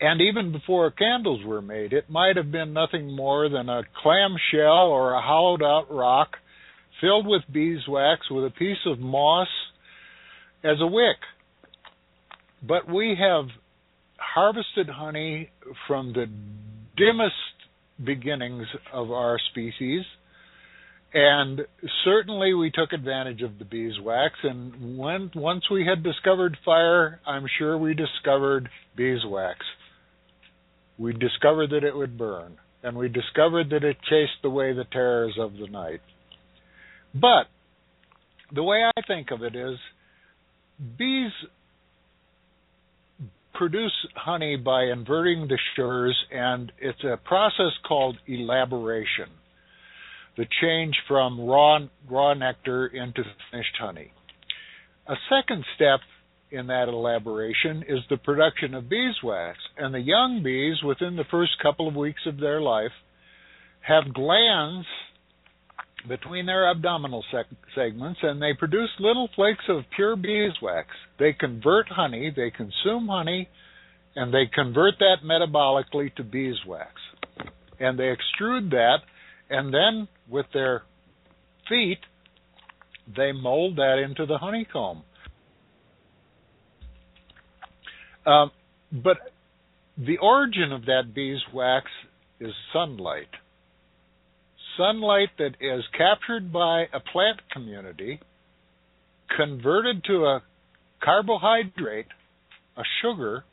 And 0.00 0.20
even 0.20 0.52
before 0.52 0.90
candles 0.90 1.44
were 1.44 1.62
made, 1.62 1.92
it 1.92 2.10
might 2.10 2.36
have 2.36 2.50
been 2.50 2.72
nothing 2.72 3.14
more 3.14 3.48
than 3.48 3.68
a 3.68 3.82
clamshell 4.02 4.88
or 4.88 5.12
a 5.12 5.22
hollowed 5.22 5.62
out 5.62 5.86
rock 5.90 6.36
filled 7.00 7.26
with 7.26 7.42
beeswax 7.52 8.30
with 8.30 8.44
a 8.44 8.50
piece 8.50 8.78
of 8.86 8.98
moss 8.98 9.48
as 10.62 10.80
a 10.80 10.86
wick. 10.86 11.16
But 12.66 12.92
we 12.92 13.16
have 13.18 13.46
harvested 14.16 14.88
honey 14.88 15.50
from 15.86 16.12
the 16.12 16.26
dimmest 16.96 17.34
beginnings 18.02 18.66
of 18.92 19.10
our 19.12 19.38
species. 19.50 20.02
And 21.12 21.60
certainly 22.04 22.54
we 22.54 22.72
took 22.72 22.92
advantage 22.92 23.42
of 23.42 23.58
the 23.58 23.64
beeswax. 23.64 24.34
And 24.42 24.98
when 24.98 25.30
once 25.36 25.70
we 25.70 25.86
had 25.86 26.02
discovered 26.02 26.56
fire, 26.64 27.20
I'm 27.26 27.46
sure 27.58 27.78
we 27.78 27.94
discovered 27.94 28.68
beeswax 28.96 29.58
we 30.98 31.12
discovered 31.12 31.70
that 31.70 31.84
it 31.84 31.96
would 31.96 32.16
burn, 32.18 32.56
and 32.82 32.96
we 32.96 33.08
discovered 33.08 33.70
that 33.70 33.84
it 33.84 33.96
chased 34.08 34.44
away 34.44 34.72
the 34.72 34.84
terrors 34.92 35.36
of 35.38 35.54
the 35.54 35.66
night. 35.66 36.00
But 37.14 37.46
the 38.52 38.62
way 38.62 38.84
I 38.84 39.00
think 39.06 39.30
of 39.30 39.42
it 39.42 39.54
is 39.56 39.78
bees 40.98 41.32
produce 43.54 43.92
honey 44.16 44.56
by 44.56 44.84
inverting 44.84 45.46
the 45.46 45.58
sugars, 45.74 46.16
and 46.32 46.72
it's 46.78 47.04
a 47.04 47.16
process 47.16 47.72
called 47.86 48.16
elaboration 48.26 49.28
the 50.36 50.46
change 50.60 50.94
from 51.06 51.40
raw, 51.40 51.78
raw 52.10 52.34
nectar 52.34 52.86
into 52.86 53.22
finished 53.50 53.76
honey. 53.78 54.12
A 55.06 55.14
second 55.28 55.64
step 55.76 56.00
in 56.54 56.68
that 56.68 56.88
elaboration 56.88 57.84
is 57.88 58.00
the 58.08 58.16
production 58.16 58.74
of 58.74 58.88
beeswax. 58.88 59.58
And 59.76 59.92
the 59.92 60.00
young 60.00 60.42
bees, 60.42 60.76
within 60.84 61.16
the 61.16 61.24
first 61.30 61.52
couple 61.62 61.88
of 61.88 61.96
weeks 61.96 62.22
of 62.26 62.38
their 62.38 62.60
life, 62.60 62.92
have 63.80 64.14
glands 64.14 64.86
between 66.08 66.46
their 66.46 66.70
abdominal 66.70 67.24
seg- 67.32 67.44
segments 67.74 68.20
and 68.22 68.40
they 68.40 68.52
produce 68.58 68.90
little 69.00 69.28
flakes 69.34 69.64
of 69.68 69.82
pure 69.96 70.16
beeswax. 70.16 70.88
They 71.18 71.32
convert 71.32 71.88
honey, 71.88 72.32
they 72.34 72.50
consume 72.50 73.08
honey, 73.08 73.48
and 74.14 74.32
they 74.32 74.44
convert 74.52 74.94
that 74.98 75.18
metabolically 75.24 76.14
to 76.16 76.24
beeswax. 76.24 76.92
And 77.80 77.98
they 77.98 78.14
extrude 78.14 78.70
that, 78.70 78.98
and 79.50 79.74
then 79.74 80.08
with 80.28 80.46
their 80.52 80.82
feet, 81.68 81.98
they 83.16 83.32
mold 83.32 83.76
that 83.76 83.98
into 83.98 84.26
the 84.26 84.38
honeycomb. 84.38 85.02
Um, 88.26 88.50
but 88.92 89.18
the 89.96 90.18
origin 90.18 90.72
of 90.72 90.86
that 90.86 91.14
beeswax 91.14 91.86
is 92.40 92.52
sunlight. 92.72 93.28
Sunlight 94.76 95.30
that 95.38 95.54
is 95.60 95.84
captured 95.96 96.52
by 96.52 96.84
a 96.92 97.00
plant 97.00 97.40
community, 97.52 98.20
converted 99.36 100.02
to 100.04 100.24
a 100.24 100.42
carbohydrate, 101.02 102.06
a 102.76 102.82
sugar, 103.02 103.44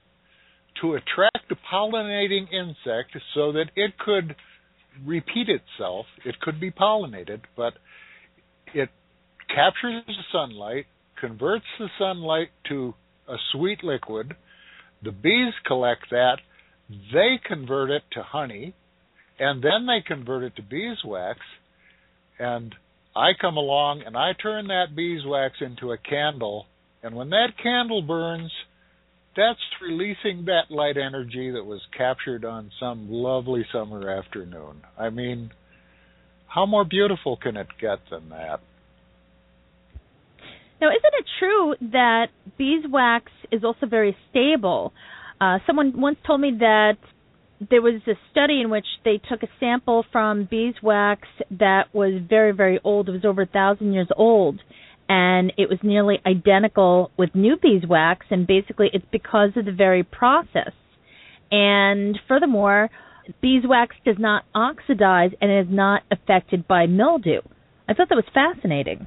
to 0.81 0.95
attract 0.95 1.51
a 1.51 1.55
pollinating 1.71 2.51
insect 2.51 3.15
so 3.35 3.51
that 3.51 3.65
it 3.75 3.97
could 3.99 4.35
repeat 5.05 5.47
itself. 5.47 6.05
It 6.25 6.39
could 6.39 6.59
be 6.59 6.71
pollinated, 6.71 7.41
but 7.55 7.73
it 8.73 8.89
captures 9.47 10.03
the 10.07 10.13
sunlight, 10.31 10.85
converts 11.19 11.65
the 11.77 11.87
sunlight 11.99 12.49
to 12.69 12.93
a 13.27 13.35
sweet 13.51 13.83
liquid. 13.83 14.35
The 15.03 15.11
bees 15.11 15.53
collect 15.65 16.09
that, 16.11 16.37
they 16.89 17.39
convert 17.43 17.89
it 17.89 18.03
to 18.11 18.23
honey, 18.23 18.73
and 19.39 19.63
then 19.63 19.87
they 19.87 20.01
convert 20.05 20.43
it 20.43 20.55
to 20.57 20.61
beeswax. 20.61 21.39
And 22.37 22.75
I 23.15 23.31
come 23.39 23.57
along 23.57 24.03
and 24.05 24.15
I 24.15 24.33
turn 24.33 24.67
that 24.67 24.95
beeswax 24.95 25.55
into 25.61 25.91
a 25.91 25.97
candle, 25.97 26.65
and 27.03 27.15
when 27.15 27.29
that 27.31 27.57
candle 27.61 28.01
burns, 28.01 28.51
that's 29.35 29.59
releasing 29.81 30.45
that 30.45 30.69
light 30.69 30.97
energy 30.97 31.51
that 31.51 31.65
was 31.65 31.81
captured 31.97 32.45
on 32.45 32.69
some 32.79 33.09
lovely 33.09 33.65
summer 33.71 34.09
afternoon. 34.09 34.81
I 34.99 35.09
mean, 35.09 35.51
how 36.47 36.65
more 36.65 36.83
beautiful 36.83 37.37
can 37.37 37.55
it 37.55 37.67
get 37.79 37.99
than 38.09 38.29
that? 38.29 38.59
Now, 40.81 40.87
isn't 40.89 41.13
it 41.13 41.25
true 41.37 41.75
that 41.91 42.27
beeswax 42.57 43.31
is 43.51 43.63
also 43.63 43.85
very 43.85 44.17
stable? 44.31 44.93
Uh, 45.39 45.59
someone 45.67 46.01
once 46.01 46.17
told 46.25 46.41
me 46.41 46.53
that 46.59 46.97
there 47.69 47.83
was 47.83 48.01
a 48.07 48.13
study 48.31 48.61
in 48.61 48.71
which 48.71 48.87
they 49.05 49.21
took 49.29 49.43
a 49.43 49.47
sample 49.59 50.03
from 50.11 50.47
beeswax 50.49 51.27
that 51.51 51.93
was 51.93 52.19
very, 52.27 52.51
very 52.51 52.79
old. 52.83 53.07
It 53.07 53.11
was 53.11 53.25
over 53.25 53.43
a 53.43 53.45
thousand 53.45 53.93
years 53.93 54.07
old, 54.17 54.59
and 55.07 55.53
it 55.55 55.69
was 55.69 55.77
nearly 55.83 56.19
identical 56.25 57.11
with 57.15 57.35
new 57.35 57.57
beeswax. 57.61 58.25
And 58.31 58.47
basically, 58.47 58.89
it's 58.91 59.05
because 59.11 59.51
of 59.55 59.65
the 59.65 59.71
very 59.71 60.01
process. 60.03 60.71
And 61.51 62.17
furthermore, 62.27 62.89
beeswax 63.39 63.95
does 64.03 64.17
not 64.17 64.45
oxidize 64.55 65.29
and 65.39 65.51
is 65.51 65.71
not 65.71 66.01
affected 66.09 66.67
by 66.67 66.87
mildew. 66.87 67.41
I 67.87 67.93
thought 67.93 68.09
that 68.09 68.15
was 68.15 68.25
fascinating. 68.33 69.05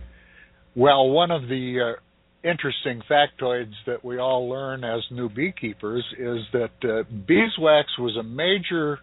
Well, 0.76 1.08
one 1.08 1.30
of 1.30 1.42
the 1.42 1.94
uh, 1.96 2.48
interesting 2.48 3.00
factoids 3.08 3.72
that 3.86 4.04
we 4.04 4.18
all 4.18 4.48
learn 4.48 4.82
as 4.82 5.02
new 5.10 5.28
beekeepers 5.28 6.04
is 6.18 6.38
that 6.52 6.72
uh, 6.82 7.04
beeswax 7.26 7.96
was 7.98 8.16
a 8.16 8.24
major 8.24 8.98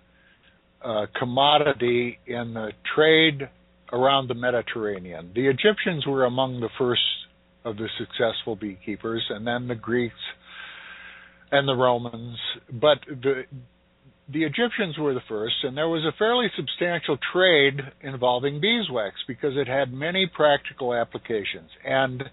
uh, 0.84 1.06
commodity 1.18 2.20
in 2.28 2.54
the 2.54 2.72
trade 2.94 3.48
around 3.94 4.28
the 4.28 4.34
Mediterranean. 4.34 5.32
The 5.34 5.48
Egyptians 5.48 6.06
were 6.06 6.26
among 6.26 6.60
the 6.60 6.70
first 6.78 7.02
of 7.64 7.78
the 7.78 7.88
successful 7.98 8.56
beekeepers, 8.56 9.24
and 9.30 9.48
then 9.48 9.68
the 9.68 9.76
Greeks 9.76 10.16
and 11.52 11.68
the 11.68 11.76
Romans. 11.76 12.38
But 12.70 13.00
the 13.08 13.44
the 14.32 14.44
Egyptians 14.44 14.98
were 14.98 15.14
the 15.14 15.22
first, 15.28 15.56
and 15.64 15.76
there 15.76 15.90
was 15.90 16.06
a 16.06 16.18
fairly 16.18 16.48
substantial 16.56 17.18
trade 17.34 17.80
involving 18.02 18.62
beeswax 18.62 19.16
because 19.28 19.54
it 19.56 19.68
had 19.68 19.92
many 19.92 20.30
practical 20.34 20.94
applications. 20.94 21.70
And 21.86 22.24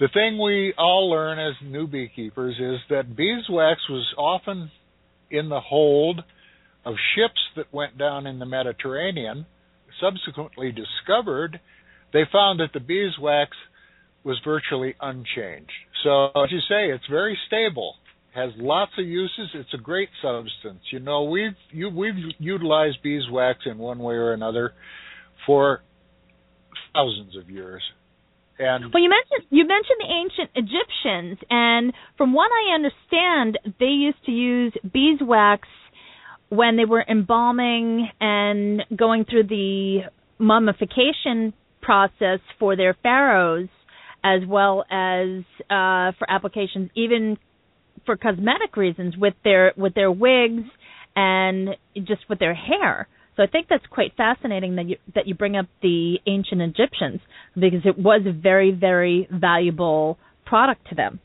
the 0.00 0.08
thing 0.12 0.40
we 0.42 0.74
all 0.78 1.10
learn 1.10 1.38
as 1.38 1.54
new 1.62 1.86
beekeepers 1.86 2.54
is 2.58 2.80
that 2.88 3.16
beeswax 3.16 3.80
was 3.88 4.06
often 4.16 4.70
in 5.30 5.48
the 5.48 5.60
hold 5.60 6.20
of 6.84 6.94
ships 7.14 7.40
that 7.56 7.72
went 7.72 7.98
down 7.98 8.26
in 8.26 8.38
the 8.38 8.46
Mediterranean. 8.46 9.46
Subsequently 10.00 10.72
discovered, 10.72 11.60
they 12.12 12.24
found 12.32 12.60
that 12.60 12.72
the 12.72 12.80
beeswax 12.80 13.50
was 14.24 14.38
virtually 14.44 14.94
unchanged. 15.00 15.70
So, 16.02 16.26
as 16.34 16.50
you 16.50 16.60
say, 16.68 16.90
it's 16.90 17.06
very 17.10 17.38
stable 17.46 17.96
has 18.34 18.50
lots 18.56 18.90
of 18.98 19.06
uses. 19.06 19.50
It's 19.54 19.72
a 19.74 19.78
great 19.78 20.08
substance. 20.20 20.80
You 20.90 20.98
know, 20.98 21.24
we've 21.24 21.56
you, 21.70 21.88
we've 21.88 22.14
utilized 22.38 22.98
beeswax 23.02 23.60
in 23.66 23.78
one 23.78 23.98
way 24.00 24.14
or 24.14 24.32
another 24.32 24.72
for 25.46 25.82
thousands 26.92 27.36
of 27.36 27.48
years. 27.48 27.82
And 28.58 28.92
well, 28.92 29.02
you 29.02 29.08
mentioned 29.08 29.48
you 29.50 29.66
mentioned 29.66 29.98
the 29.98 30.12
ancient 30.12 30.50
Egyptians, 30.54 31.38
and 31.48 31.92
from 32.16 32.32
what 32.32 32.50
I 32.50 32.74
understand, 32.74 33.58
they 33.78 33.86
used 33.86 34.24
to 34.26 34.32
use 34.32 34.72
beeswax 34.92 35.68
when 36.48 36.76
they 36.76 36.84
were 36.84 37.04
embalming 37.08 38.08
and 38.20 38.82
going 38.96 39.24
through 39.24 39.48
the 39.48 40.02
mummification 40.38 41.52
process 41.82 42.40
for 42.58 42.76
their 42.76 42.96
pharaohs, 43.02 43.68
as 44.22 44.40
well 44.46 44.84
as 44.90 45.44
uh, 45.64 46.12
for 46.18 46.28
applications 46.28 46.90
even 46.94 47.38
for 48.06 48.16
cosmetic 48.16 48.76
reasons 48.76 49.16
with 49.16 49.34
their 49.44 49.72
with 49.76 49.94
their 49.94 50.10
wigs 50.10 50.64
and 51.16 51.70
just 51.96 52.28
with 52.28 52.38
their 52.38 52.54
hair. 52.54 53.08
So 53.36 53.42
I 53.42 53.46
think 53.46 53.66
that's 53.68 53.86
quite 53.90 54.16
fascinating 54.16 54.76
that 54.76 54.88
you 54.88 54.96
that 55.14 55.26
you 55.26 55.34
bring 55.34 55.56
up 55.56 55.66
the 55.82 56.18
ancient 56.26 56.60
Egyptians 56.60 57.20
because 57.54 57.80
it 57.84 57.98
was 57.98 58.22
a 58.26 58.32
very 58.32 58.70
very 58.70 59.28
valuable 59.30 60.18
product 60.44 60.88
to 60.88 60.94
them. 60.94 61.20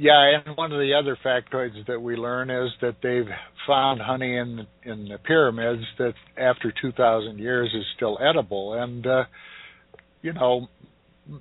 Yeah, 0.00 0.38
and 0.46 0.56
one 0.56 0.70
of 0.70 0.78
the 0.78 0.94
other 0.94 1.18
factoids 1.24 1.84
that 1.88 2.00
we 2.00 2.14
learn 2.14 2.50
is 2.50 2.70
that 2.80 2.96
they've 3.02 3.28
found 3.66 4.00
honey 4.00 4.36
in 4.36 4.66
in 4.84 5.08
the 5.08 5.18
pyramids 5.18 5.82
that 5.98 6.14
after 6.36 6.72
2000 6.80 7.38
years 7.38 7.74
is 7.74 7.84
still 7.96 8.16
edible 8.20 8.74
and 8.74 9.06
uh 9.06 9.24
you 10.22 10.32
know 10.32 10.68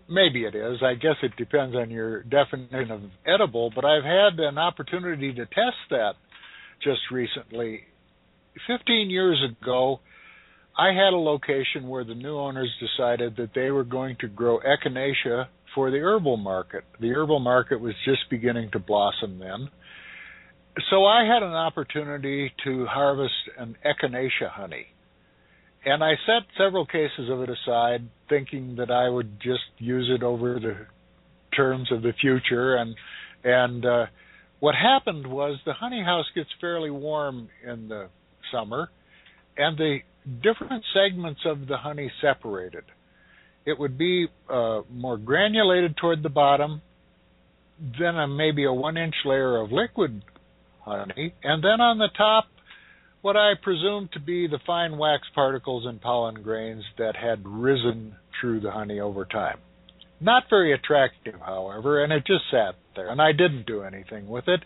maybe 0.10 0.44
it 0.44 0.56
is. 0.56 0.78
I 0.84 0.96
guess 0.96 1.16
it 1.24 1.36
depends 1.38 1.76
on 1.76 1.90
your 1.90 2.24
definition 2.24 2.92
of 2.92 3.02
edible, 3.26 3.72
but 3.74 3.86
I've 3.86 4.04
had 4.04 4.40
an 4.40 4.58
opportunity 4.58 5.34
to 5.34 5.46
test 5.46 5.78
that 5.90 6.14
just 6.84 7.02
recently. 7.12 7.82
15 8.68 9.10
years 9.10 9.44
ago, 9.44 10.00
I 10.78 10.88
had 10.88 11.14
a 11.14 11.18
location 11.18 11.88
where 11.88 12.04
the 12.04 12.16
new 12.16 12.38
owners 12.38 12.72
decided 12.80 13.36
that 13.38 13.52
they 13.56 13.72
were 13.72 13.84
going 13.84 14.18
to 14.22 14.28
grow 14.28 14.60
echinacea 14.60 15.48
for 15.74 15.92
the 15.92 15.98
herbal 15.98 16.38
market. 16.38 16.84
The 17.00 17.10
herbal 17.10 17.40
market 17.40 17.80
was 17.80 17.94
just 18.06 18.30
beginning 18.30 18.72
to 18.72 18.80
blossom 18.80 19.40
then. 19.40 19.70
So 20.90 21.06
I 21.06 21.24
had 21.24 21.42
an 21.42 21.54
opportunity 21.54 22.52
to 22.64 22.86
harvest 22.86 23.34
an 23.58 23.76
echinacea 23.86 24.50
honey. 24.52 24.88
And 25.88 26.04
I 26.04 26.16
set 26.26 26.44
several 26.58 26.86
cases 26.86 27.30
of 27.32 27.42
it 27.44 27.50
aside, 27.50 28.10
thinking 28.28 28.76
that 28.78 28.92
I 28.92 29.08
would 29.08 29.40
just 29.40 29.64
use 29.78 30.12
it 30.14 30.22
over 30.22 30.60
the 30.60 30.86
terms 31.56 31.90
of 31.94 32.02
the 32.02 32.12
future. 32.20 32.76
And 32.76 32.94
and 33.46 33.86
uh, 33.86 34.06
what 34.60 34.76
happened 34.76 35.26
was 35.26 35.58
the 35.66 35.72
honey 35.72 36.04
house 36.04 36.26
gets 36.36 36.50
fairly 36.60 36.90
warm 36.90 37.48
in 37.66 37.88
the 37.88 38.10
summer, 38.52 38.90
and 39.56 39.78
the 39.78 40.00
different 40.44 40.84
segments 40.94 41.40
of 41.46 41.68
the 41.68 41.78
honey 41.78 42.12
separated. 42.22 42.84
It 43.66 43.80
would 43.80 43.98
be 43.98 44.28
uh, 44.50 44.82
more 44.92 45.16
granulated 45.16 45.96
toward 45.96 46.22
the 46.22 46.30
bottom, 46.30 46.82
then 47.80 48.18
a, 48.18 48.28
maybe 48.28 48.66
a 48.66 48.74
one-inch 48.74 49.16
layer 49.24 49.56
of 49.62 49.72
liquid 49.72 50.22
honey, 50.82 51.34
and 51.44 51.64
then 51.64 51.80
on 51.80 51.98
the 51.98 52.10
top 52.18 52.46
what 53.28 53.36
I 53.36 53.56
presumed 53.62 54.10
to 54.14 54.22
be 54.22 54.48
the 54.48 54.60
fine 54.66 54.98
wax 54.98 55.24
particles 55.36 55.86
and 55.86 56.00
pollen 56.00 56.36
grains 56.44 56.86
that 56.98 57.18
had 57.18 57.46
risen 57.46 58.16
through 58.40 58.62
the 58.62 58.72
honey 58.72 59.02
over 59.02 59.26
time. 59.26 59.58
Not 60.22 60.44
very 60.50 60.74
attractive, 60.74 61.36
however, 61.46 62.02
and 62.02 62.14
it 62.14 62.26
just 62.26 62.46
sat 62.50 62.76
there, 62.96 63.10
and 63.10 63.22
I 63.22 63.34
didn't 63.34 63.68
do 63.68 63.82
anything 63.84 64.30
with 64.30 64.48
it. 64.48 64.62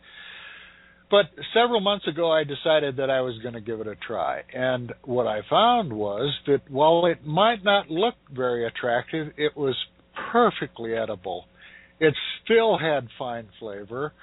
But 1.09 1.25
several 1.55 1.79
months 1.79 2.07
ago, 2.07 2.31
I 2.31 2.43
decided 2.43 2.97
that 2.97 3.09
I 3.09 3.21
was 3.21 3.35
going 3.39 3.55
to 3.55 3.61
give 3.61 3.81
it 3.81 3.87
a 3.87 3.95
try. 3.95 4.43
And 4.53 4.93
what 5.05 5.25
I 5.25 5.39
found 5.49 5.91
was 5.91 6.31
that 6.45 6.61
while 6.69 7.07
it 7.07 7.25
might 7.25 7.63
not 7.63 7.89
look 7.89 8.13
very 8.31 8.67
attractive, 8.67 9.29
it 9.37 9.57
was 9.57 9.75
perfectly 10.31 10.93
edible. 10.93 11.45
It 11.99 12.13
still 12.43 12.77
had 12.77 13.07
fine 13.17 13.47
flavor. 13.59 14.13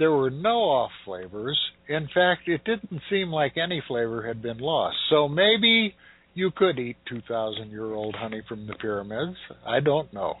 There 0.00 0.10
were 0.10 0.30
no 0.30 0.62
off 0.62 0.90
flavors. 1.04 1.56
In 1.88 2.08
fact, 2.14 2.48
it 2.48 2.64
didn't 2.64 3.02
seem 3.10 3.30
like 3.30 3.56
any 3.56 3.82
flavor 3.86 4.26
had 4.26 4.40
been 4.40 4.58
lost. 4.58 4.96
So 5.10 5.28
maybe 5.28 5.94
you 6.34 6.50
could 6.50 6.78
eat 6.78 6.96
2,000 7.08 7.70
year 7.70 7.92
old 7.92 8.14
honey 8.14 8.42
from 8.48 8.66
the 8.66 8.74
pyramids. 8.74 9.36
I 9.66 9.80
don't 9.80 10.12
know. 10.12 10.34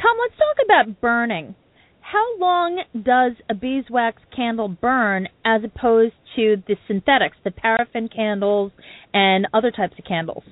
Tom, 0.00 0.16
let's 0.20 0.36
talk 0.36 0.56
about 0.64 1.00
burning. 1.00 1.54
How 2.00 2.38
long 2.38 2.82
does 2.94 3.32
a 3.48 3.54
beeswax 3.54 4.20
candle 4.34 4.68
burn 4.68 5.28
as 5.44 5.62
opposed 5.64 6.14
to 6.36 6.62
the 6.66 6.76
synthetics, 6.86 7.36
the 7.44 7.50
paraffin 7.50 8.08
candles 8.14 8.72
and 9.14 9.46
other 9.54 9.70
types 9.70 9.94
of 9.98 10.04
candles? 10.04 10.42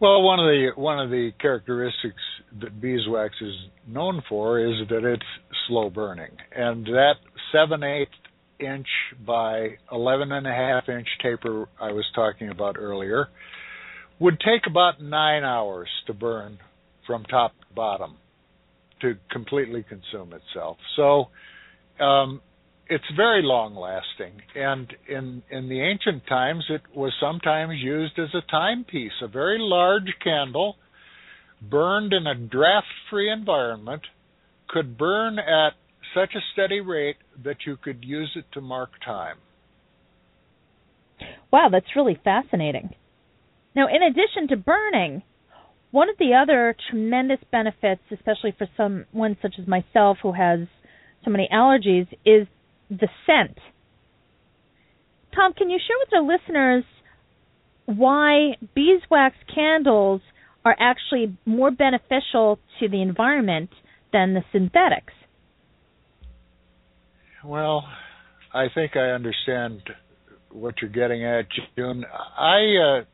Well, 0.00 0.22
one 0.22 0.40
of 0.40 0.46
the 0.46 0.70
one 0.74 0.98
of 0.98 1.10
the 1.10 1.30
characteristics 1.40 2.22
that 2.60 2.80
beeswax 2.80 3.34
is 3.40 3.54
known 3.86 4.22
for 4.28 4.60
is 4.60 4.74
that 4.88 5.04
it's 5.04 5.22
slow 5.66 5.90
burning, 5.90 6.30
and 6.54 6.84
that 6.86 7.14
seven 7.52 7.82
eighth 7.82 8.10
inch 8.58 8.86
by 9.26 9.76
eleven 9.90 10.32
and 10.32 10.46
a 10.46 10.52
half 10.52 10.88
inch 10.88 11.08
taper 11.22 11.68
I 11.80 11.92
was 11.92 12.04
talking 12.14 12.48
about 12.50 12.76
earlier 12.78 13.28
would 14.18 14.38
take 14.40 14.62
about 14.66 15.02
nine 15.02 15.42
hours 15.42 15.88
to 16.06 16.14
burn 16.14 16.58
from 17.06 17.24
top 17.24 17.52
to 17.60 17.74
bottom 17.74 18.16
to 19.00 19.14
completely 19.30 19.84
consume 19.88 20.32
itself. 20.32 20.76
So 20.94 21.26
um, 22.02 22.40
it's 22.88 23.04
very 23.16 23.42
long 23.42 23.74
lasting, 23.74 24.42
and 24.54 24.92
in 25.08 25.42
in 25.50 25.68
the 25.68 25.80
ancient 25.80 26.26
times, 26.26 26.64
it 26.68 26.82
was 26.94 27.12
sometimes 27.20 27.74
used 27.78 28.18
as 28.18 28.28
a 28.34 28.42
timepiece. 28.50 29.12
A 29.22 29.28
very 29.28 29.58
large 29.58 30.14
candle, 30.22 30.76
burned 31.70 32.12
in 32.12 32.26
a 32.26 32.34
draft-free 32.34 33.30
environment, 33.30 34.02
could 34.68 34.98
burn 34.98 35.38
at 35.38 35.74
such 36.14 36.34
a 36.34 36.40
steady 36.52 36.80
rate 36.80 37.16
that 37.44 37.58
you 37.66 37.76
could 37.76 38.04
use 38.04 38.32
it 38.36 38.44
to 38.52 38.60
mark 38.60 38.90
time. 39.04 39.36
Wow, 41.52 41.68
that's 41.70 41.96
really 41.96 42.18
fascinating. 42.22 42.90
Now, 43.74 43.86
in 43.88 44.02
addition 44.02 44.48
to 44.48 44.56
burning, 44.56 45.22
one 45.90 46.08
of 46.08 46.16
the 46.18 46.34
other 46.34 46.74
tremendous 46.90 47.38
benefits, 47.50 48.02
especially 48.10 48.54
for 48.56 48.66
someone 48.76 49.36
such 49.40 49.54
as 49.60 49.66
myself 49.66 50.18
who 50.22 50.32
has 50.32 50.60
so 51.24 51.30
many 51.30 51.48
allergies, 51.52 52.08
is 52.24 52.46
the 52.90 53.08
scent. 53.26 53.58
Tom, 55.34 55.52
can 55.54 55.70
you 55.70 55.78
share 55.78 55.96
with 56.00 56.12
our 56.14 56.38
listeners 56.38 56.84
why 57.86 58.56
beeswax 58.74 59.36
candles 59.54 60.20
are 60.64 60.76
actually 60.78 61.36
more 61.44 61.70
beneficial 61.70 62.58
to 62.80 62.88
the 62.88 63.02
environment 63.02 63.70
than 64.12 64.34
the 64.34 64.42
synthetics? 64.52 65.12
Well, 67.44 67.84
I 68.54 68.66
think 68.74 68.96
I 68.96 69.10
understand 69.10 69.80
what 70.50 70.74
you're 70.80 70.90
getting 70.90 71.24
at, 71.24 71.46
June. 71.76 72.04
I 72.38 72.76
uh, 72.76 73.04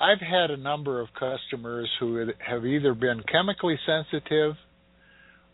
I've 0.00 0.20
had 0.20 0.50
a 0.50 0.56
number 0.56 1.00
of 1.00 1.08
customers 1.12 1.90
who 2.00 2.30
have 2.38 2.64
either 2.64 2.94
been 2.94 3.22
chemically 3.30 3.78
sensitive 3.86 4.54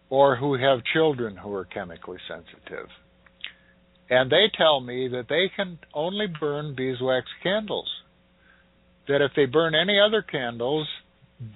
or 0.08 0.36
who 0.36 0.54
have 0.54 0.80
children 0.92 1.36
who 1.36 1.52
are 1.54 1.64
chemically 1.64 2.18
sensitive. 2.28 2.88
And 4.08 4.30
they 4.30 4.50
tell 4.56 4.80
me 4.80 5.08
that 5.08 5.26
they 5.28 5.50
can 5.54 5.78
only 5.94 6.26
burn 6.26 6.74
beeswax 6.74 7.26
candles. 7.42 7.88
That 9.08 9.22
if 9.22 9.32
they 9.34 9.46
burn 9.46 9.74
any 9.74 9.98
other 9.98 10.22
candles, 10.22 10.86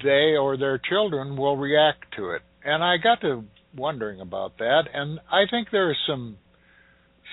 they 0.02 0.36
or 0.36 0.56
their 0.56 0.78
children 0.78 1.36
will 1.36 1.56
react 1.56 2.14
to 2.16 2.30
it. 2.30 2.42
And 2.64 2.82
I 2.82 2.96
got 2.96 3.20
to 3.20 3.44
wondering 3.76 4.20
about 4.20 4.58
that, 4.58 4.84
and 4.92 5.20
I 5.30 5.44
think 5.50 5.68
there 5.70 5.90
is 5.90 5.96
some 6.06 6.38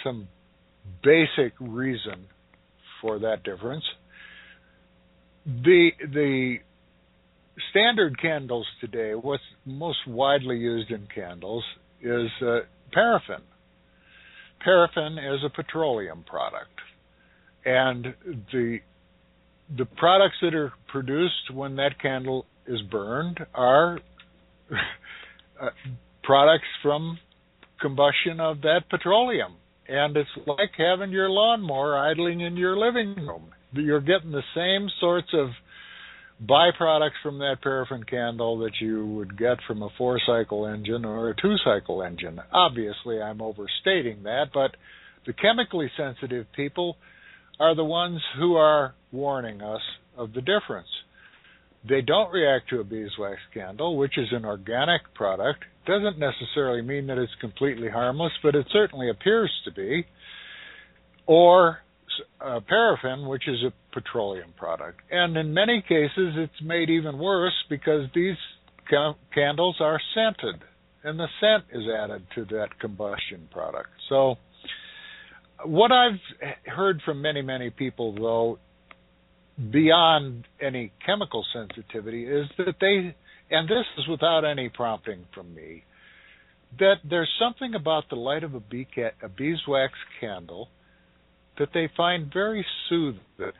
some 0.04 0.28
basic 1.04 1.54
reason 1.60 2.26
for 3.02 3.20
that 3.20 3.44
difference 3.44 3.84
the 5.46 5.90
the 6.00 6.58
standard 7.70 8.20
candles 8.22 8.68
today, 8.80 9.14
what's 9.14 9.44
most 9.66 10.00
widely 10.08 10.58
used 10.58 10.92
in 10.92 11.08
candles 11.14 11.64
is 12.02 12.30
uh, 12.42 12.60
paraffin. 12.92 13.42
Paraffin 14.64 15.18
is 15.18 15.44
a 15.46 15.50
petroleum 15.50 16.24
product, 16.24 16.80
and 17.66 18.14
the 18.52 18.80
the 19.78 19.86
products 19.86 20.36
that 20.42 20.54
are 20.54 20.74
produced 20.88 21.54
when 21.54 21.76
that 21.78 22.00
candle 22.02 22.46
is 22.68 22.82
burned 22.92 23.40
are 23.54 24.00
uh, 25.62 25.70
products 26.24 26.68
from 26.82 27.18
combustion 27.80 28.40
of 28.40 28.62
that 28.62 28.82
petroleum. 28.90 29.56
And 29.88 30.16
it's 30.16 30.30
like 30.46 30.72
having 30.78 31.12
your 31.12 31.30
lawnmower 31.30 31.98
idling 31.98 32.42
in 32.42 32.56
your 32.56 32.78
living 32.78 33.16
room 33.16 33.52
you're 33.74 34.02
getting 34.02 34.32
the 34.32 34.44
same 34.56 34.90
sorts 35.00 35.30
of 35.34 35.50
byproducts 36.44 37.22
from 37.22 37.38
that 37.40 37.58
paraffin 37.62 38.04
candle 38.04 38.60
that 38.60 38.74
you 38.82 39.06
would 39.06 39.38
get 39.38 39.58
from 39.68 39.84
a 39.84 39.90
four 39.98 40.20
cycle 40.26 40.66
engine 40.66 41.06
or 41.06 41.30
a 41.30 41.36
two 41.36 41.56
cycle 41.64 42.04
engine. 42.04 42.40
Obviously, 42.52 43.22
I'm 43.22 43.42
overstating 43.42 44.24
that, 44.24 44.46
but 44.54 44.76
the 45.26 45.34
chemically 45.34 45.92
sensitive 45.96 46.48
people 46.56 46.98
are 47.60 47.76
the 47.76 47.84
ones 47.84 48.22
who 48.38 48.56
are 48.56 48.94
warning 49.12 49.62
us 49.62 49.82
of 50.18 50.34
the 50.34 50.42
difference. 50.42 50.88
They 51.88 52.02
don't 52.02 52.32
react 52.32 52.70
to 52.70 52.80
a 52.80 52.84
beeswax 52.84 53.40
candle, 53.54 53.98
which 53.98 54.18
is 54.18 54.28
an 54.32 54.46
organic 54.46 55.14
product. 55.16 55.64
Doesn't 55.86 56.20
necessarily 56.20 56.82
mean 56.82 57.08
that 57.08 57.18
it's 57.18 57.32
completely 57.42 57.90
harmless, 57.90 58.34
but 58.44 58.56
it 58.56 58.68
certainly 58.72 59.10
appears 59.10 59.52
to 59.66 59.72
be. 59.72 60.06
Or 61.26 61.80
uh, 62.40 62.60
paraffin, 62.68 63.28
which 63.28 63.48
is 63.48 63.64
a 63.64 63.74
petroleum 63.94 64.54
product. 64.58 65.02
And 65.10 65.38
in 65.38 65.54
many 65.54 65.82
cases, 65.82 66.34
it's 66.36 66.62
made 66.64 66.90
even 66.90 67.18
worse 67.18 67.54
because 67.70 68.08
these 68.14 68.36
ca- 68.90 69.16
candles 69.34 69.78
are 69.80 70.00
scented, 70.14 70.62
and 71.04 71.20
the 71.20 71.28
scent 71.40 71.66
is 71.72 71.88
added 71.90 72.24
to 72.36 72.46
that 72.46 72.80
combustion 72.80 73.48
product. 73.52 73.90
So, 74.10 74.36
what 75.66 75.92
I've 75.92 76.20
heard 76.66 77.02
from 77.06 77.22
many, 77.22 77.42
many 77.42 77.70
people, 77.70 78.14
though, 78.16 78.60
beyond 79.72 80.48
any 80.62 80.92
chemical 81.06 81.46
sensitivity, 81.54 82.26
is 82.26 82.46
that 82.58 82.76
they, 82.80 83.16
and 83.56 83.68
this 83.68 83.86
is 83.98 84.08
without 84.08 84.44
any 84.46 84.70
prompting 84.70 85.26
from 85.34 85.54
me, 85.54 85.84
that 86.80 86.96
there's 87.08 87.30
something 87.40 87.76
about 87.76 88.06
the 88.10 88.16
light 88.16 88.44
of 88.44 88.56
a, 88.56 88.62
a 89.24 89.30
beeswax 89.30 89.94
candle 90.20 90.70
that 91.60 91.70
they 91.74 91.90
find 91.96 92.32
very 92.34 92.66
soothing. 92.90 93.52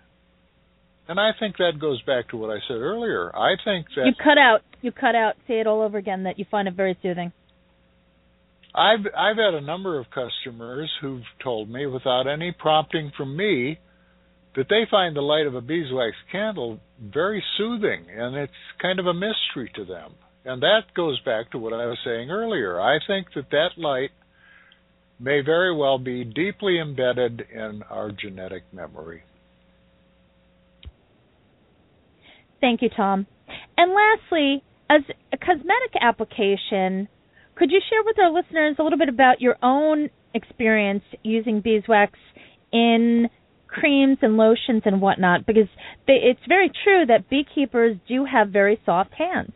And 1.08 1.20
I 1.20 1.32
think 1.40 1.58
that 1.58 1.74
goes 1.80 2.02
back 2.04 2.30
to 2.30 2.38
what 2.38 2.50
I 2.50 2.60
said 2.68 2.78
earlier. 2.78 3.36
I 3.36 3.56
think 3.66 3.88
that 3.96 4.06
you 4.06 4.14
cut 4.18 4.38
out. 4.38 4.62
You 4.82 4.92
cut 4.92 5.14
out. 5.14 5.34
Say 5.48 5.60
it 5.60 5.68
all 5.68 5.82
over 5.82 5.98
again. 5.98 6.24
That 6.24 6.40
you 6.40 6.46
find 6.50 6.68
it 6.68 6.74
very 6.74 6.98
soothing. 7.02 7.34
I've 8.74 9.06
I've 9.18 9.38
had 9.38 9.54
a 9.54 9.62
number 9.62 10.00
of 10.00 10.06
customers 10.10 10.90
who've 11.02 11.24
told 11.44 11.70
me, 11.70 11.86
without 11.86 12.28
any 12.28 12.52
prompting 12.58 13.12
from 13.18 13.36
me, 13.36 13.80
that 14.56 14.68
they 14.70 14.84
find 14.90 15.16
the 15.16 15.22
light 15.22 15.48
of 15.48 15.56
a 15.56 15.62
beeswax 15.62 16.16
candle 16.32 16.80
very 17.02 17.44
soothing, 17.58 18.06
and 18.16 18.36
it's 18.36 18.54
kind 18.82 19.00
of 19.00 19.08
a 19.08 19.14
mystery 19.14 19.72
to 19.76 19.86
them. 19.86 20.14
And 20.46 20.62
that 20.62 20.94
goes 20.96 21.20
back 21.22 21.52
to 21.52 21.58
what 21.58 21.74
I 21.74 21.86
was 21.86 21.98
saying 22.04 22.32
earlier. 22.32 22.80
I 22.80 22.98
think 23.06 23.28
that 23.36 23.50
that 23.52 23.70
light 23.78 24.12
may 25.20 25.42
very 25.42 25.76
well 25.76 26.00
be 26.00 26.24
deeply 26.24 26.80
embedded 26.80 27.44
in 27.54 27.84
our 27.90 28.12
genetic 28.12 28.64
memory. 28.74 29.24
Thank 32.60 32.82
you, 32.82 32.90
Tom. 32.96 33.28
And 33.78 33.94
lastly, 33.94 34.64
as 34.90 35.02
a 35.32 35.38
cosmetic 35.38 35.94
application, 36.00 37.08
could 37.56 37.72
you 37.72 37.80
share 37.90 38.04
with 38.06 38.18
our 38.20 38.32
listeners 38.32 38.76
a 38.80 38.84
little 38.84 38.98
bit 38.98 39.10
about 39.10 39.42
your 39.42 39.56
own 39.62 40.10
experience 40.34 41.04
using 41.24 41.62
beeswax 41.62 42.14
in 42.72 43.30
creams 43.68 44.18
and 44.22 44.38
lotions 44.38 44.84
and 44.86 45.02
whatnot? 45.02 45.46
Because 45.46 45.68
they, 46.08 46.14
it's 46.14 46.40
very 46.48 46.72
true 46.84 47.06
that 47.08 47.30
beekeepers 47.30 47.98
do 48.08 48.26
have 48.26 48.50
very 48.50 48.80
soft 48.86 49.14
hands. 49.14 49.52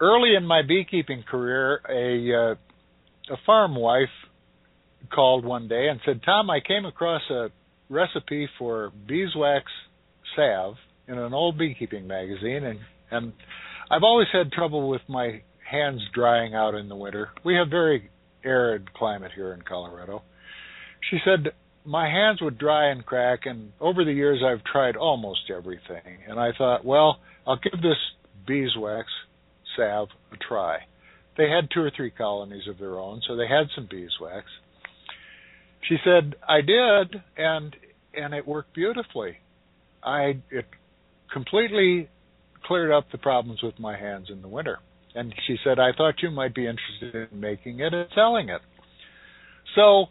Early 0.00 0.34
in 0.36 0.44
my 0.44 0.62
beekeeping 0.62 1.22
career, 1.22 1.80
a 1.88 2.52
uh, 2.52 3.34
a 3.34 3.36
farm 3.46 3.74
wife 3.74 4.08
called 5.14 5.44
one 5.44 5.68
day 5.68 5.88
and 5.88 6.00
said, 6.04 6.20
"Tom, 6.24 6.50
I 6.50 6.60
came 6.60 6.84
across 6.84 7.22
a 7.30 7.48
recipe 7.88 8.48
for 8.58 8.92
beeswax 9.06 9.70
salve 10.36 10.76
in 11.06 11.18
an 11.18 11.32
old 11.32 11.56
beekeeping 11.56 12.06
magazine, 12.06 12.64
and 12.64 12.80
and 13.10 13.32
I've 13.90 14.02
always 14.02 14.28
had 14.32 14.50
trouble 14.52 14.88
with 14.88 15.02
my 15.08 15.42
hands 15.74 16.00
drying 16.14 16.54
out 16.54 16.74
in 16.74 16.88
the 16.88 16.96
winter. 16.96 17.30
We 17.44 17.54
have 17.56 17.68
very 17.68 18.10
arid 18.44 18.92
climate 18.94 19.32
here 19.34 19.52
in 19.52 19.62
Colorado." 19.62 20.22
She 21.10 21.18
said, 21.24 21.52
"My 21.84 22.08
hands 22.08 22.40
would 22.40 22.56
dry 22.56 22.84
and 22.86 23.04
crack, 23.04 23.46
and 23.46 23.72
over 23.80 24.04
the 24.04 24.12
years 24.12 24.42
I've 24.42 24.64
tried 24.64 24.96
almost 24.96 25.50
everything, 25.50 26.22
and 26.28 26.38
I 26.38 26.52
thought, 26.52 26.84
well, 26.84 27.18
I'll 27.46 27.56
give 27.56 27.82
this 27.82 27.98
beeswax 28.46 29.06
salve 29.76 30.10
a 30.32 30.36
try." 30.36 30.86
They 31.36 31.50
had 31.50 31.70
two 31.70 31.82
or 31.82 31.90
three 31.90 32.10
colonies 32.10 32.68
of 32.68 32.78
their 32.78 32.98
own, 32.98 33.20
so 33.22 33.34
they 33.34 33.48
had 33.48 33.68
some 33.74 33.86
beeswax. 33.86 34.46
She 35.82 35.98
said, 36.04 36.36
I 36.48 36.60
did, 36.60 37.22
and 37.36 37.76
and 38.14 38.32
it 38.32 38.46
worked 38.46 38.72
beautifully. 38.72 39.38
I 40.02 40.38
it 40.50 40.66
completely 41.32 42.08
cleared 42.62 42.92
up 42.92 43.10
the 43.10 43.18
problems 43.18 43.62
with 43.62 43.78
my 43.78 43.96
hands 43.96 44.30
in 44.30 44.40
the 44.40 44.48
winter. 44.48 44.78
And 45.14 45.32
she 45.46 45.56
said, 45.62 45.78
I 45.78 45.92
thought 45.96 46.22
you 46.22 46.30
might 46.30 46.54
be 46.54 46.66
interested 46.66 47.28
in 47.32 47.40
making 47.40 47.80
it 47.80 47.94
and 47.94 48.08
selling 48.14 48.48
it. 48.48 48.60
So 49.74 50.06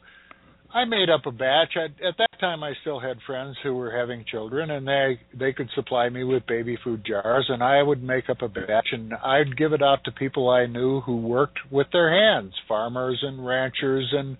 I 0.73 0.85
made 0.85 1.09
up 1.09 1.25
a 1.27 1.31
batch. 1.31 1.75
I, 1.75 1.85
at 2.05 2.17
that 2.17 2.39
time, 2.39 2.63
I 2.63 2.73
still 2.81 2.99
had 2.99 3.17
friends 3.27 3.55
who 3.61 3.75
were 3.75 3.95
having 3.95 4.25
children, 4.29 4.71
and 4.71 4.87
they 4.87 5.19
they 5.37 5.53
could 5.53 5.69
supply 5.75 6.09
me 6.09 6.23
with 6.23 6.47
baby 6.47 6.77
food 6.83 7.05
jars, 7.05 7.45
and 7.49 7.61
I 7.61 7.83
would 7.83 8.01
make 8.01 8.27
up 8.29 8.41
a 8.41 8.47
batch, 8.47 8.87
and 8.91 9.13
I'd 9.13 9.55
give 9.55 9.73
it 9.73 9.83
out 9.83 10.03
to 10.05 10.11
people 10.11 10.49
I 10.49 10.65
knew 10.65 11.01
who 11.01 11.17
worked 11.17 11.59
with 11.69 11.87
their 11.93 12.11
hands, 12.11 12.53
farmers 12.67 13.19
and 13.21 13.45
ranchers 13.45 14.11
and 14.13 14.37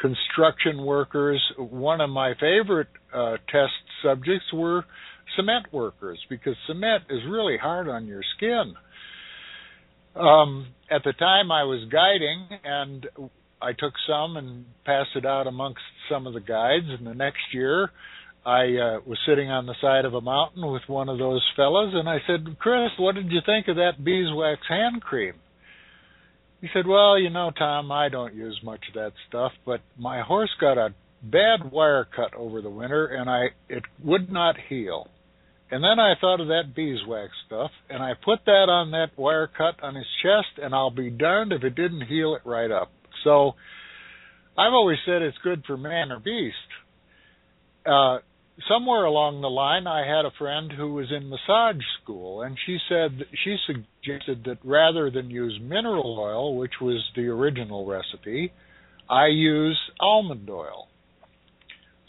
construction 0.00 0.84
workers. 0.84 1.42
One 1.58 2.00
of 2.00 2.10
my 2.10 2.34
favorite 2.34 2.88
uh, 3.12 3.38
test 3.50 3.72
subjects 4.04 4.52
were 4.52 4.84
cement 5.36 5.72
workers 5.72 6.18
because 6.30 6.54
cement 6.68 7.04
is 7.10 7.20
really 7.28 7.56
hard 7.56 7.88
on 7.88 8.06
your 8.06 8.22
skin. 8.36 8.74
Um, 10.14 10.68
at 10.90 11.04
the 11.04 11.12
time, 11.12 11.50
I 11.50 11.64
was 11.64 11.88
guiding, 11.90 12.46
and 12.64 13.06
I 13.60 13.72
took 13.72 13.94
some 14.06 14.36
and 14.36 14.66
passed 14.84 15.10
it 15.14 15.24
out 15.24 15.46
amongst 15.46 15.80
some 16.10 16.26
of 16.26 16.34
the 16.34 16.40
guides. 16.40 16.86
And 16.88 17.06
the 17.06 17.14
next 17.14 17.42
year, 17.52 17.90
I 18.44 18.62
uh, 18.62 19.00
was 19.06 19.18
sitting 19.26 19.50
on 19.50 19.66
the 19.66 19.74
side 19.80 20.04
of 20.04 20.14
a 20.14 20.20
mountain 20.20 20.70
with 20.70 20.82
one 20.88 21.08
of 21.08 21.18
those 21.18 21.42
fellows, 21.56 21.92
and 21.94 22.08
I 22.08 22.18
said, 22.26 22.58
"Chris, 22.58 22.90
what 22.98 23.14
did 23.14 23.30
you 23.30 23.40
think 23.46 23.68
of 23.68 23.76
that 23.76 24.04
beeswax 24.04 24.60
hand 24.68 25.00
cream?" 25.00 25.34
He 26.60 26.68
said, 26.74 26.86
"Well, 26.86 27.18
you 27.18 27.30
know, 27.30 27.50
Tom, 27.56 27.90
I 27.90 28.08
don't 28.08 28.34
use 28.34 28.60
much 28.62 28.80
of 28.88 28.94
that 28.94 29.12
stuff, 29.28 29.52
but 29.64 29.80
my 29.96 30.22
horse 30.22 30.50
got 30.60 30.76
a 30.76 30.94
bad 31.22 31.70
wire 31.70 32.04
cut 32.04 32.34
over 32.34 32.60
the 32.60 32.70
winter, 32.70 33.06
and 33.06 33.30
I 33.30 33.50
it 33.68 33.84
would 34.02 34.30
not 34.30 34.56
heal." 34.68 35.08
And 35.72 35.82
then 35.82 35.98
I 35.98 36.12
thought 36.20 36.42
of 36.42 36.48
that 36.48 36.74
beeswax 36.76 37.32
stuff, 37.46 37.70
and 37.88 38.02
I 38.02 38.12
put 38.22 38.40
that 38.44 38.68
on 38.68 38.90
that 38.90 39.16
wire 39.16 39.46
cut 39.46 39.82
on 39.82 39.94
his 39.94 40.06
chest, 40.22 40.62
and 40.62 40.74
I'll 40.74 40.90
be 40.90 41.08
darned 41.08 41.50
if 41.50 41.64
it 41.64 41.74
didn't 41.74 42.02
heal 42.02 42.34
it 42.34 42.42
right 42.44 42.70
up. 42.70 42.92
So 43.24 43.52
I've 44.58 44.74
always 44.74 44.98
said 45.06 45.22
it's 45.22 45.38
good 45.42 45.64
for 45.66 45.78
man 45.78 46.12
or 46.12 46.18
beast. 46.18 46.56
Uh, 47.86 48.18
somewhere 48.68 49.04
along 49.04 49.40
the 49.40 49.48
line, 49.48 49.86
I 49.86 50.06
had 50.06 50.26
a 50.26 50.36
friend 50.38 50.70
who 50.70 50.92
was 50.92 51.10
in 51.10 51.30
massage 51.30 51.82
school, 52.02 52.42
and 52.42 52.58
she 52.66 52.76
said 52.86 53.24
she 53.42 53.56
suggested 53.66 54.44
that 54.44 54.58
rather 54.62 55.10
than 55.10 55.30
use 55.30 55.58
mineral 55.62 56.18
oil, 56.20 56.58
which 56.58 56.82
was 56.82 57.02
the 57.16 57.28
original 57.28 57.86
recipe, 57.86 58.52
I 59.08 59.28
use 59.28 59.80
almond 59.98 60.50
oil. 60.50 60.88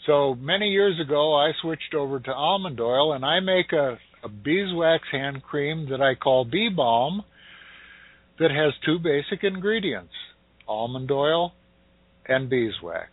So 0.06 0.34
many 0.34 0.68
years 0.68 1.00
ago, 1.00 1.34
I 1.34 1.52
switched 1.62 1.94
over 1.94 2.20
to 2.20 2.32
almond 2.32 2.80
oil, 2.80 3.14
and 3.14 3.24
I 3.24 3.40
make 3.40 3.72
a, 3.72 3.98
a 4.22 4.28
beeswax 4.28 5.04
hand 5.10 5.42
cream 5.42 5.88
that 5.90 6.02
I 6.02 6.14
call 6.14 6.44
Bee 6.44 6.68
Balm 6.74 7.22
that 8.38 8.50
has 8.50 8.72
two 8.84 8.98
basic 8.98 9.44
ingredients 9.44 10.12
almond 10.66 11.10
oil 11.10 11.52
and 12.26 12.48
beeswax. 12.48 13.10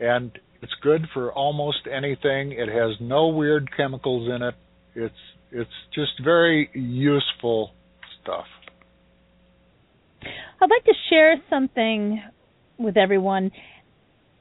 And 0.00 0.36
it's 0.62 0.72
good 0.82 1.06
for 1.14 1.32
almost 1.32 1.86
anything. 1.90 2.52
It 2.52 2.68
has 2.68 2.96
no 3.00 3.28
weird 3.28 3.68
chemicals 3.76 4.28
in 4.34 4.42
it. 4.42 4.54
It's 4.94 5.14
it's 5.52 5.70
just 5.94 6.12
very 6.22 6.68
useful 6.74 7.70
stuff. 8.20 8.46
I'd 10.22 10.70
like 10.70 10.84
to 10.84 10.94
share 11.08 11.36
something 11.48 12.20
with 12.78 12.96
everyone 12.96 13.52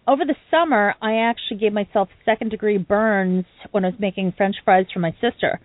over 0.08 0.24
the 0.26 0.36
summer, 0.52 0.94
I 1.02 1.16
actually 1.16 1.58
gave 1.58 1.74
myself 1.74 2.10
second 2.26 2.52
degree 2.52 2.78
burns 2.78 3.46
when 3.72 3.86
I 3.86 3.90
was 3.90 4.00
making 4.00 4.34
French 4.38 4.56
fries 4.64 4.86
for 4.94 5.00
my 5.00 5.12
sister, 5.20 5.60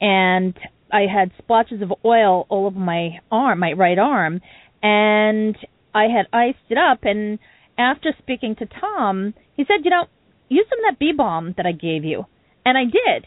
and 0.00 0.54
I 0.92 1.02
had 1.02 1.30
splotches 1.38 1.80
of 1.80 1.92
oil 2.04 2.46
all 2.48 2.66
over 2.66 2.78
my 2.78 3.20
arm, 3.30 3.60
my 3.60 3.72
right 3.72 3.98
arm, 3.98 4.40
and 4.82 5.56
I 5.94 6.04
had 6.04 6.26
iced 6.32 6.58
it 6.70 6.78
up. 6.78 7.00
And 7.04 7.38
after 7.78 8.12
speaking 8.18 8.56
to 8.56 8.66
Tom, 8.66 9.34
he 9.54 9.64
said, 9.64 9.84
"You 9.84 9.90
know, 9.90 10.06
use 10.48 10.66
some 10.68 10.80
of 10.80 10.84
that 10.90 10.98
bee 10.98 11.12
balm 11.12 11.54
that 11.56 11.66
I 11.66 11.72
gave 11.72 12.04
you," 12.04 12.26
and 12.66 12.76
I 12.76 12.84
did. 12.84 13.26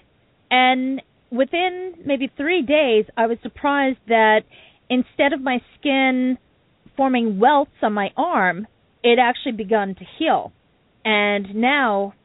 And 0.51 1.01
within 1.31 1.93
maybe 2.05 2.27
three 2.27 2.61
days, 2.61 3.05
I 3.15 3.27
was 3.27 3.37
surprised 3.41 3.99
that 4.07 4.43
instead 4.89 5.33
of 5.33 5.41
my 5.41 5.61
skin 5.75 6.37
forming 6.95 7.39
welts 7.39 7.71
on 7.81 7.93
my 7.93 8.11
arm, 8.17 8.67
it 9.03 9.19
actually 9.19 9.53
begun 9.53 9.95
to 9.95 10.03
heal. 10.17 10.51
And 11.07 11.55
now, 11.55 12.15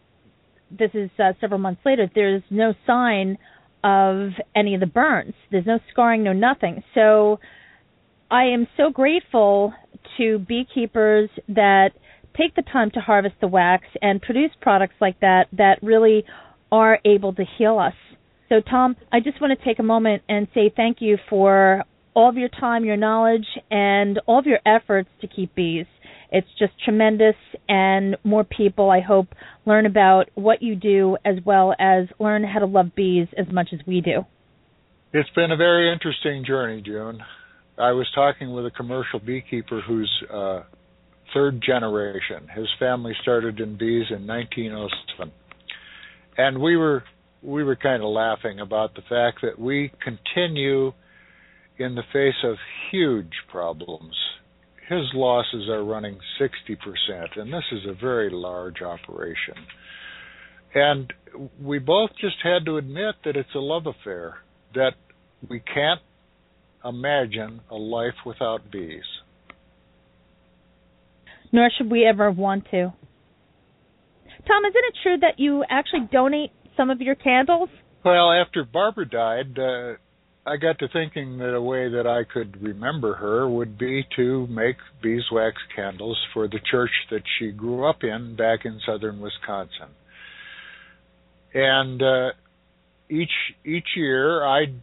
this 0.76 0.90
is 0.92 1.08
uh, 1.16 1.34
several 1.40 1.60
months 1.60 1.82
later, 1.86 2.10
there's 2.12 2.42
no 2.50 2.74
sign 2.84 3.38
of 3.84 4.30
any 4.56 4.74
of 4.74 4.80
the 4.80 4.86
burns. 4.86 5.34
There's 5.52 5.66
no 5.66 5.78
scarring, 5.92 6.24
no 6.24 6.32
nothing. 6.32 6.82
So 6.92 7.38
I 8.28 8.46
am 8.46 8.66
so 8.76 8.90
grateful 8.90 9.72
to 10.18 10.40
beekeepers 10.40 11.30
that 11.46 11.90
take 12.36 12.56
the 12.56 12.62
time 12.62 12.90
to 12.94 12.98
harvest 12.98 13.36
the 13.40 13.46
wax 13.46 13.84
and 14.00 14.20
produce 14.20 14.50
products 14.60 14.94
like 15.00 15.20
that 15.20 15.44
that 15.52 15.78
really 15.80 16.24
are 16.72 16.98
able 17.04 17.32
to 17.34 17.44
heal 17.56 17.78
us. 17.78 17.94
So, 18.48 18.56
Tom, 18.68 18.96
I 19.12 19.20
just 19.20 19.40
want 19.40 19.56
to 19.56 19.64
take 19.64 19.78
a 19.78 19.84
moment 19.84 20.22
and 20.28 20.48
say 20.54 20.72
thank 20.74 20.96
you 20.98 21.18
for 21.30 21.84
all 22.14 22.28
of 22.28 22.36
your 22.36 22.48
time, 22.48 22.84
your 22.84 22.96
knowledge, 22.96 23.46
and 23.70 24.18
all 24.26 24.40
of 24.40 24.46
your 24.46 24.58
efforts 24.66 25.08
to 25.20 25.28
keep 25.28 25.54
bees. 25.54 25.86
It's 26.32 26.48
just 26.58 26.72
tremendous, 26.82 27.34
and 27.68 28.16
more 28.24 28.42
people, 28.42 28.90
I 28.90 29.00
hope, 29.00 29.28
learn 29.66 29.84
about 29.84 30.30
what 30.34 30.62
you 30.62 30.74
do 30.74 31.18
as 31.26 31.36
well 31.44 31.74
as 31.78 32.08
learn 32.18 32.42
how 32.42 32.60
to 32.60 32.66
love 32.66 32.94
bees 32.96 33.28
as 33.36 33.52
much 33.52 33.68
as 33.74 33.80
we 33.86 34.00
do. 34.00 34.24
It's 35.12 35.28
been 35.36 35.52
a 35.52 35.58
very 35.58 35.92
interesting 35.92 36.42
journey, 36.46 36.80
June. 36.80 37.20
I 37.78 37.92
was 37.92 38.10
talking 38.14 38.54
with 38.54 38.64
a 38.64 38.70
commercial 38.70 39.18
beekeeper 39.18 39.82
who's 39.86 40.10
uh, 40.32 40.62
third 41.34 41.62
generation. 41.64 42.48
His 42.54 42.68
family 42.78 43.12
started 43.20 43.60
in 43.60 43.76
bees 43.76 44.06
in 44.08 44.26
1907, 44.26 45.32
and 46.38 46.62
we 46.62 46.76
were 46.76 47.04
we 47.42 47.62
were 47.62 47.76
kind 47.76 48.02
of 48.02 48.08
laughing 48.08 48.60
about 48.60 48.94
the 48.94 49.02
fact 49.02 49.40
that 49.42 49.58
we 49.58 49.92
continue 50.02 50.92
in 51.76 51.94
the 51.94 52.04
face 52.12 52.42
of 52.44 52.56
huge 52.90 53.32
problems 53.50 54.14
his 54.92 55.10
losses 55.14 55.68
are 55.68 55.84
running 55.84 56.18
60%, 56.40 57.38
and 57.38 57.52
this 57.52 57.64
is 57.72 57.80
a 57.88 57.94
very 57.94 58.30
large 58.30 58.82
operation. 58.82 59.54
And 60.74 61.12
we 61.60 61.78
both 61.78 62.10
just 62.20 62.36
had 62.42 62.64
to 62.66 62.76
admit 62.76 63.14
that 63.24 63.36
it's 63.36 63.54
a 63.54 63.58
love 63.58 63.86
affair, 63.86 64.38
that 64.74 64.94
we 65.48 65.60
can't 65.60 66.00
imagine 66.84 67.60
a 67.70 67.76
life 67.76 68.14
without 68.26 68.70
bees. 68.70 69.04
Nor 71.52 71.70
should 71.76 71.90
we 71.90 72.06
ever 72.06 72.30
want 72.30 72.64
to. 72.70 72.92
Tom, 74.46 74.64
isn't 74.64 74.74
it 74.74 74.94
true 75.02 75.18
that 75.20 75.38
you 75.38 75.64
actually 75.68 76.08
donate 76.10 76.50
some 76.76 76.90
of 76.90 77.00
your 77.00 77.14
candles? 77.14 77.68
Well, 78.04 78.32
after 78.32 78.64
Barbara 78.64 79.08
died, 79.08 79.58
uh, 79.58 79.94
I 80.44 80.56
got 80.56 80.80
to 80.80 80.88
thinking 80.88 81.38
that 81.38 81.54
a 81.54 81.62
way 81.62 81.88
that 81.88 82.06
I 82.06 82.24
could 82.24 82.60
remember 82.60 83.14
her 83.14 83.48
would 83.48 83.78
be 83.78 84.04
to 84.16 84.46
make 84.48 84.76
beeswax 85.00 85.56
candles 85.74 86.18
for 86.34 86.48
the 86.48 86.58
church 86.68 86.90
that 87.10 87.22
she 87.38 87.52
grew 87.52 87.88
up 87.88 88.02
in 88.02 88.34
back 88.34 88.64
in 88.64 88.80
southern 88.84 89.20
Wisconsin. 89.20 89.94
And 91.54 92.02
uh, 92.02 92.30
each 93.08 93.30
each 93.64 93.86
year 93.94 94.44
I'd 94.44 94.74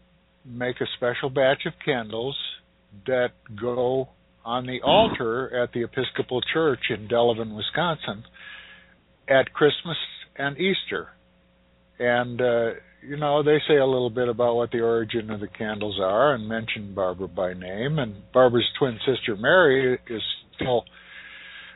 make 0.46 0.80
a 0.80 0.86
special 0.96 1.30
batch 1.30 1.66
of 1.66 1.74
candles 1.84 2.38
that 3.06 3.32
go 3.60 4.08
on 4.46 4.66
the 4.66 4.82
altar 4.82 5.62
at 5.62 5.74
the 5.74 5.84
Episcopal 5.84 6.42
Church 6.54 6.80
in 6.90 7.10
Delavan, 7.10 7.56
Wisconsin, 7.56 8.24
at 9.28 9.52
Christmas 9.54 9.98
and 10.38 10.58
Easter. 10.58 11.10
And 12.00 12.40
uh, 12.40 12.70
you 13.02 13.18
know, 13.18 13.44
they 13.44 13.58
say 13.68 13.78
a 13.78 13.86
little 13.86 14.10
bit 14.10 14.28
about 14.28 14.56
what 14.56 14.72
the 14.72 14.82
origin 14.82 15.30
of 15.30 15.40
the 15.40 15.48
candles 15.48 16.00
are 16.02 16.34
and 16.34 16.48
mention 16.48 16.94
Barbara 16.94 17.28
by 17.28 17.54
name. 17.54 18.00
And 18.00 18.16
Barbara's 18.34 18.68
twin 18.78 19.00
sister 19.06 19.36
Mary 19.38 20.00
is 20.10 20.22
still 20.56 20.84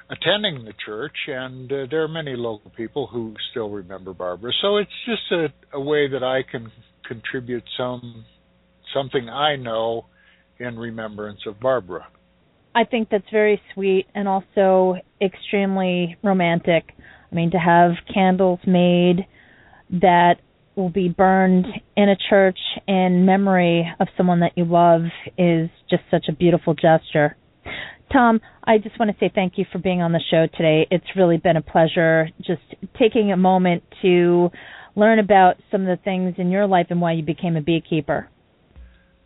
attending 0.09 0.65
the 0.65 0.73
church, 0.85 1.15
and 1.27 1.71
uh, 1.71 1.85
there 1.89 2.03
are 2.03 2.07
many 2.07 2.35
local 2.35 2.71
people 2.71 3.07
who 3.07 3.33
still 3.51 3.69
remember 3.69 4.13
Barbara. 4.13 4.51
So 4.61 4.77
it's 4.77 4.91
just 5.05 5.31
a, 5.31 5.77
a 5.77 5.81
way 5.81 6.07
that 6.09 6.23
I 6.23 6.41
can 6.49 6.71
contribute 7.07 7.63
some 7.77 8.25
something 8.93 9.27
I 9.27 9.55
know 9.55 10.05
in 10.59 10.77
remembrance 10.77 11.39
of 11.47 11.59
Barbara. 11.59 12.07
I 12.75 12.83
think 12.85 13.09
that's 13.09 13.29
very 13.31 13.61
sweet 13.73 14.07
and 14.13 14.27
also 14.27 14.97
extremely 15.21 16.17
romantic. 16.23 16.93
I 17.31 17.35
mean, 17.35 17.51
to 17.51 17.57
have 17.57 17.91
candles 18.13 18.59
made 18.67 19.25
that 19.89 20.35
will 20.75 20.89
be 20.89 21.09
burned 21.09 21.65
in 21.95 22.09
a 22.09 22.15
church 22.29 22.59
in 22.87 23.25
memory 23.25 23.87
of 23.99 24.07
someone 24.17 24.39
that 24.39 24.53
you 24.55 24.65
love 24.65 25.01
is 25.37 25.69
just 25.89 26.03
such 26.09 26.25
a 26.29 26.33
beautiful 26.33 26.73
gesture. 26.73 27.35
Tom, 28.11 28.41
I 28.63 28.77
just 28.77 28.99
want 28.99 29.11
to 29.11 29.17
say 29.19 29.31
thank 29.33 29.53
you 29.57 29.65
for 29.71 29.79
being 29.79 30.01
on 30.01 30.11
the 30.11 30.21
show 30.29 30.47
today. 30.55 30.87
It's 30.91 31.05
really 31.15 31.37
been 31.37 31.57
a 31.57 31.61
pleasure 31.61 32.29
just 32.37 32.61
taking 32.99 33.31
a 33.31 33.37
moment 33.37 33.83
to 34.01 34.49
learn 34.95 35.19
about 35.19 35.55
some 35.71 35.81
of 35.81 35.87
the 35.87 36.03
things 36.03 36.35
in 36.37 36.51
your 36.51 36.67
life 36.67 36.87
and 36.89 37.01
why 37.01 37.13
you 37.13 37.23
became 37.23 37.55
a 37.55 37.61
beekeeper. 37.61 38.29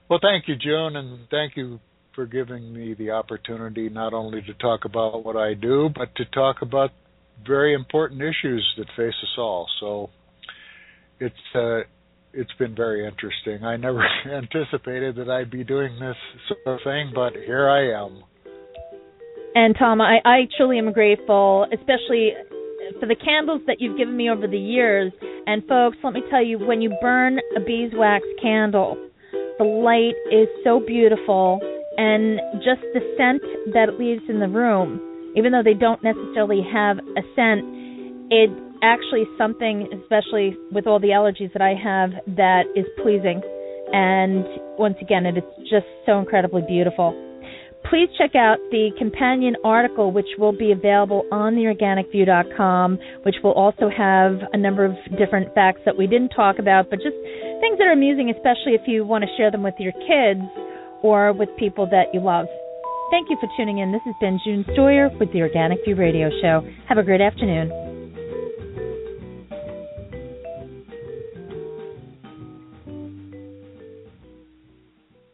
Well, 0.09 0.19
thank 0.21 0.47
you, 0.47 0.55
June, 0.55 0.95
and 0.95 1.27
thank 1.29 1.57
you 1.57 1.79
for 2.15 2.25
giving 2.25 2.73
me 2.73 2.93
the 2.93 3.11
opportunity 3.11 3.89
not 3.89 4.13
only 4.13 4.41
to 4.41 4.53
talk 4.53 4.85
about 4.85 5.25
what 5.25 5.35
I 5.35 5.53
do, 5.53 5.89
but 5.93 6.15
to 6.15 6.25
talk 6.25 6.61
about 6.61 6.91
very 7.45 7.73
important 7.73 8.21
issues 8.21 8.65
that 8.77 8.87
face 8.95 9.13
us 9.21 9.35
all. 9.37 9.67
So 9.79 10.09
it's 11.19 11.35
uh, 11.55 11.79
it's 12.33 12.51
been 12.59 12.75
very 12.75 13.07
interesting. 13.07 13.63
I 13.65 13.77
never 13.77 14.05
anticipated 14.31 15.15
that 15.15 15.29
I'd 15.29 15.51
be 15.51 15.63
doing 15.63 15.99
this 15.99 16.15
sort 16.47 16.75
of 16.75 16.79
thing, 16.83 17.11
but 17.13 17.33
here 17.33 17.69
I 17.69 18.03
am. 18.03 18.23
And 19.55 19.75
Tom, 19.77 20.01
I, 20.01 20.17
I 20.23 20.47
truly 20.55 20.77
am 20.77 20.93
grateful, 20.93 21.65
especially 21.73 22.33
for 22.99 23.07
the 23.07 23.15
candles 23.15 23.61
that 23.65 23.77
you've 23.79 23.97
given 23.97 24.15
me 24.15 24.29
over 24.29 24.47
the 24.47 24.57
years. 24.57 25.11
And 25.47 25.65
folks, 25.67 25.97
let 26.03 26.13
me 26.13 26.21
tell 26.29 26.45
you, 26.45 26.59
when 26.59 26.81
you 26.81 26.95
burn 27.01 27.39
a 27.55 27.59
beeswax 27.59 28.23
candle, 28.41 28.97
the 29.57 29.63
light 29.63 30.13
is 30.31 30.47
so 30.63 30.79
beautiful, 30.85 31.59
and 31.97 32.39
just 32.57 32.81
the 32.93 33.01
scent 33.17 33.41
that 33.73 33.89
it 33.89 33.99
leaves 33.99 34.21
in 34.29 34.39
the 34.39 34.47
room, 34.47 35.33
even 35.35 35.51
though 35.51 35.63
they 35.63 35.73
don't 35.73 36.03
necessarily 36.03 36.61
have 36.61 36.99
a 36.99 37.21
scent, 37.33 37.65
it 38.29 38.66
actually 38.81 39.25
something, 39.37 39.87
especially 40.03 40.55
with 40.71 40.87
all 40.87 40.99
the 40.99 41.09
allergies 41.09 41.51
that 41.53 41.61
I 41.61 41.73
have, 41.75 42.11
that 42.35 42.63
is 42.75 42.85
pleasing. 43.01 43.41
And 43.93 44.45
once 44.77 44.97
again, 45.01 45.25
it 45.25 45.37
is 45.37 45.43
just 45.69 45.87
so 46.05 46.19
incredibly 46.19 46.61
beautiful 46.67 47.15
please 47.89 48.09
check 48.17 48.35
out 48.35 48.57
the 48.71 48.91
companion 48.97 49.55
article, 49.63 50.11
which 50.11 50.27
will 50.37 50.51
be 50.51 50.71
available 50.71 51.25
on 51.31 51.55
theorganicview.com, 51.55 52.99
which 53.23 53.35
will 53.43 53.53
also 53.53 53.89
have 53.89 54.39
a 54.53 54.57
number 54.57 54.83
of 54.83 54.93
different 55.17 55.53
facts 55.55 55.81
that 55.85 55.97
we 55.97 56.07
didn't 56.07 56.29
talk 56.29 56.59
about, 56.59 56.89
but 56.89 56.97
just 56.97 57.15
things 57.61 57.77
that 57.77 57.87
are 57.87 57.93
amusing, 57.93 58.29
especially 58.29 58.73
if 58.75 58.81
you 58.87 59.05
want 59.05 59.23
to 59.23 59.29
share 59.37 59.51
them 59.51 59.63
with 59.63 59.75
your 59.79 59.93
kids 59.93 60.43
or 61.01 61.33
with 61.33 61.49
people 61.57 61.87
that 61.89 62.13
you 62.13 62.19
love. 62.19 62.47
Thank 63.09 63.29
you 63.29 63.37
for 63.39 63.47
tuning 63.55 63.79
in. 63.79 63.91
This 63.91 64.01
has 64.03 64.15
been 64.19 64.39
June 64.43 64.65
Stoyer 64.75 65.09
with 65.17 65.31
the 65.31 65.41
Organic 65.41 65.79
View 65.85 65.95
Radio 65.95 66.29
Show. 66.41 66.67
Have 66.89 66.97
a 66.97 67.03
great 67.03 67.21
afternoon. 67.21 67.86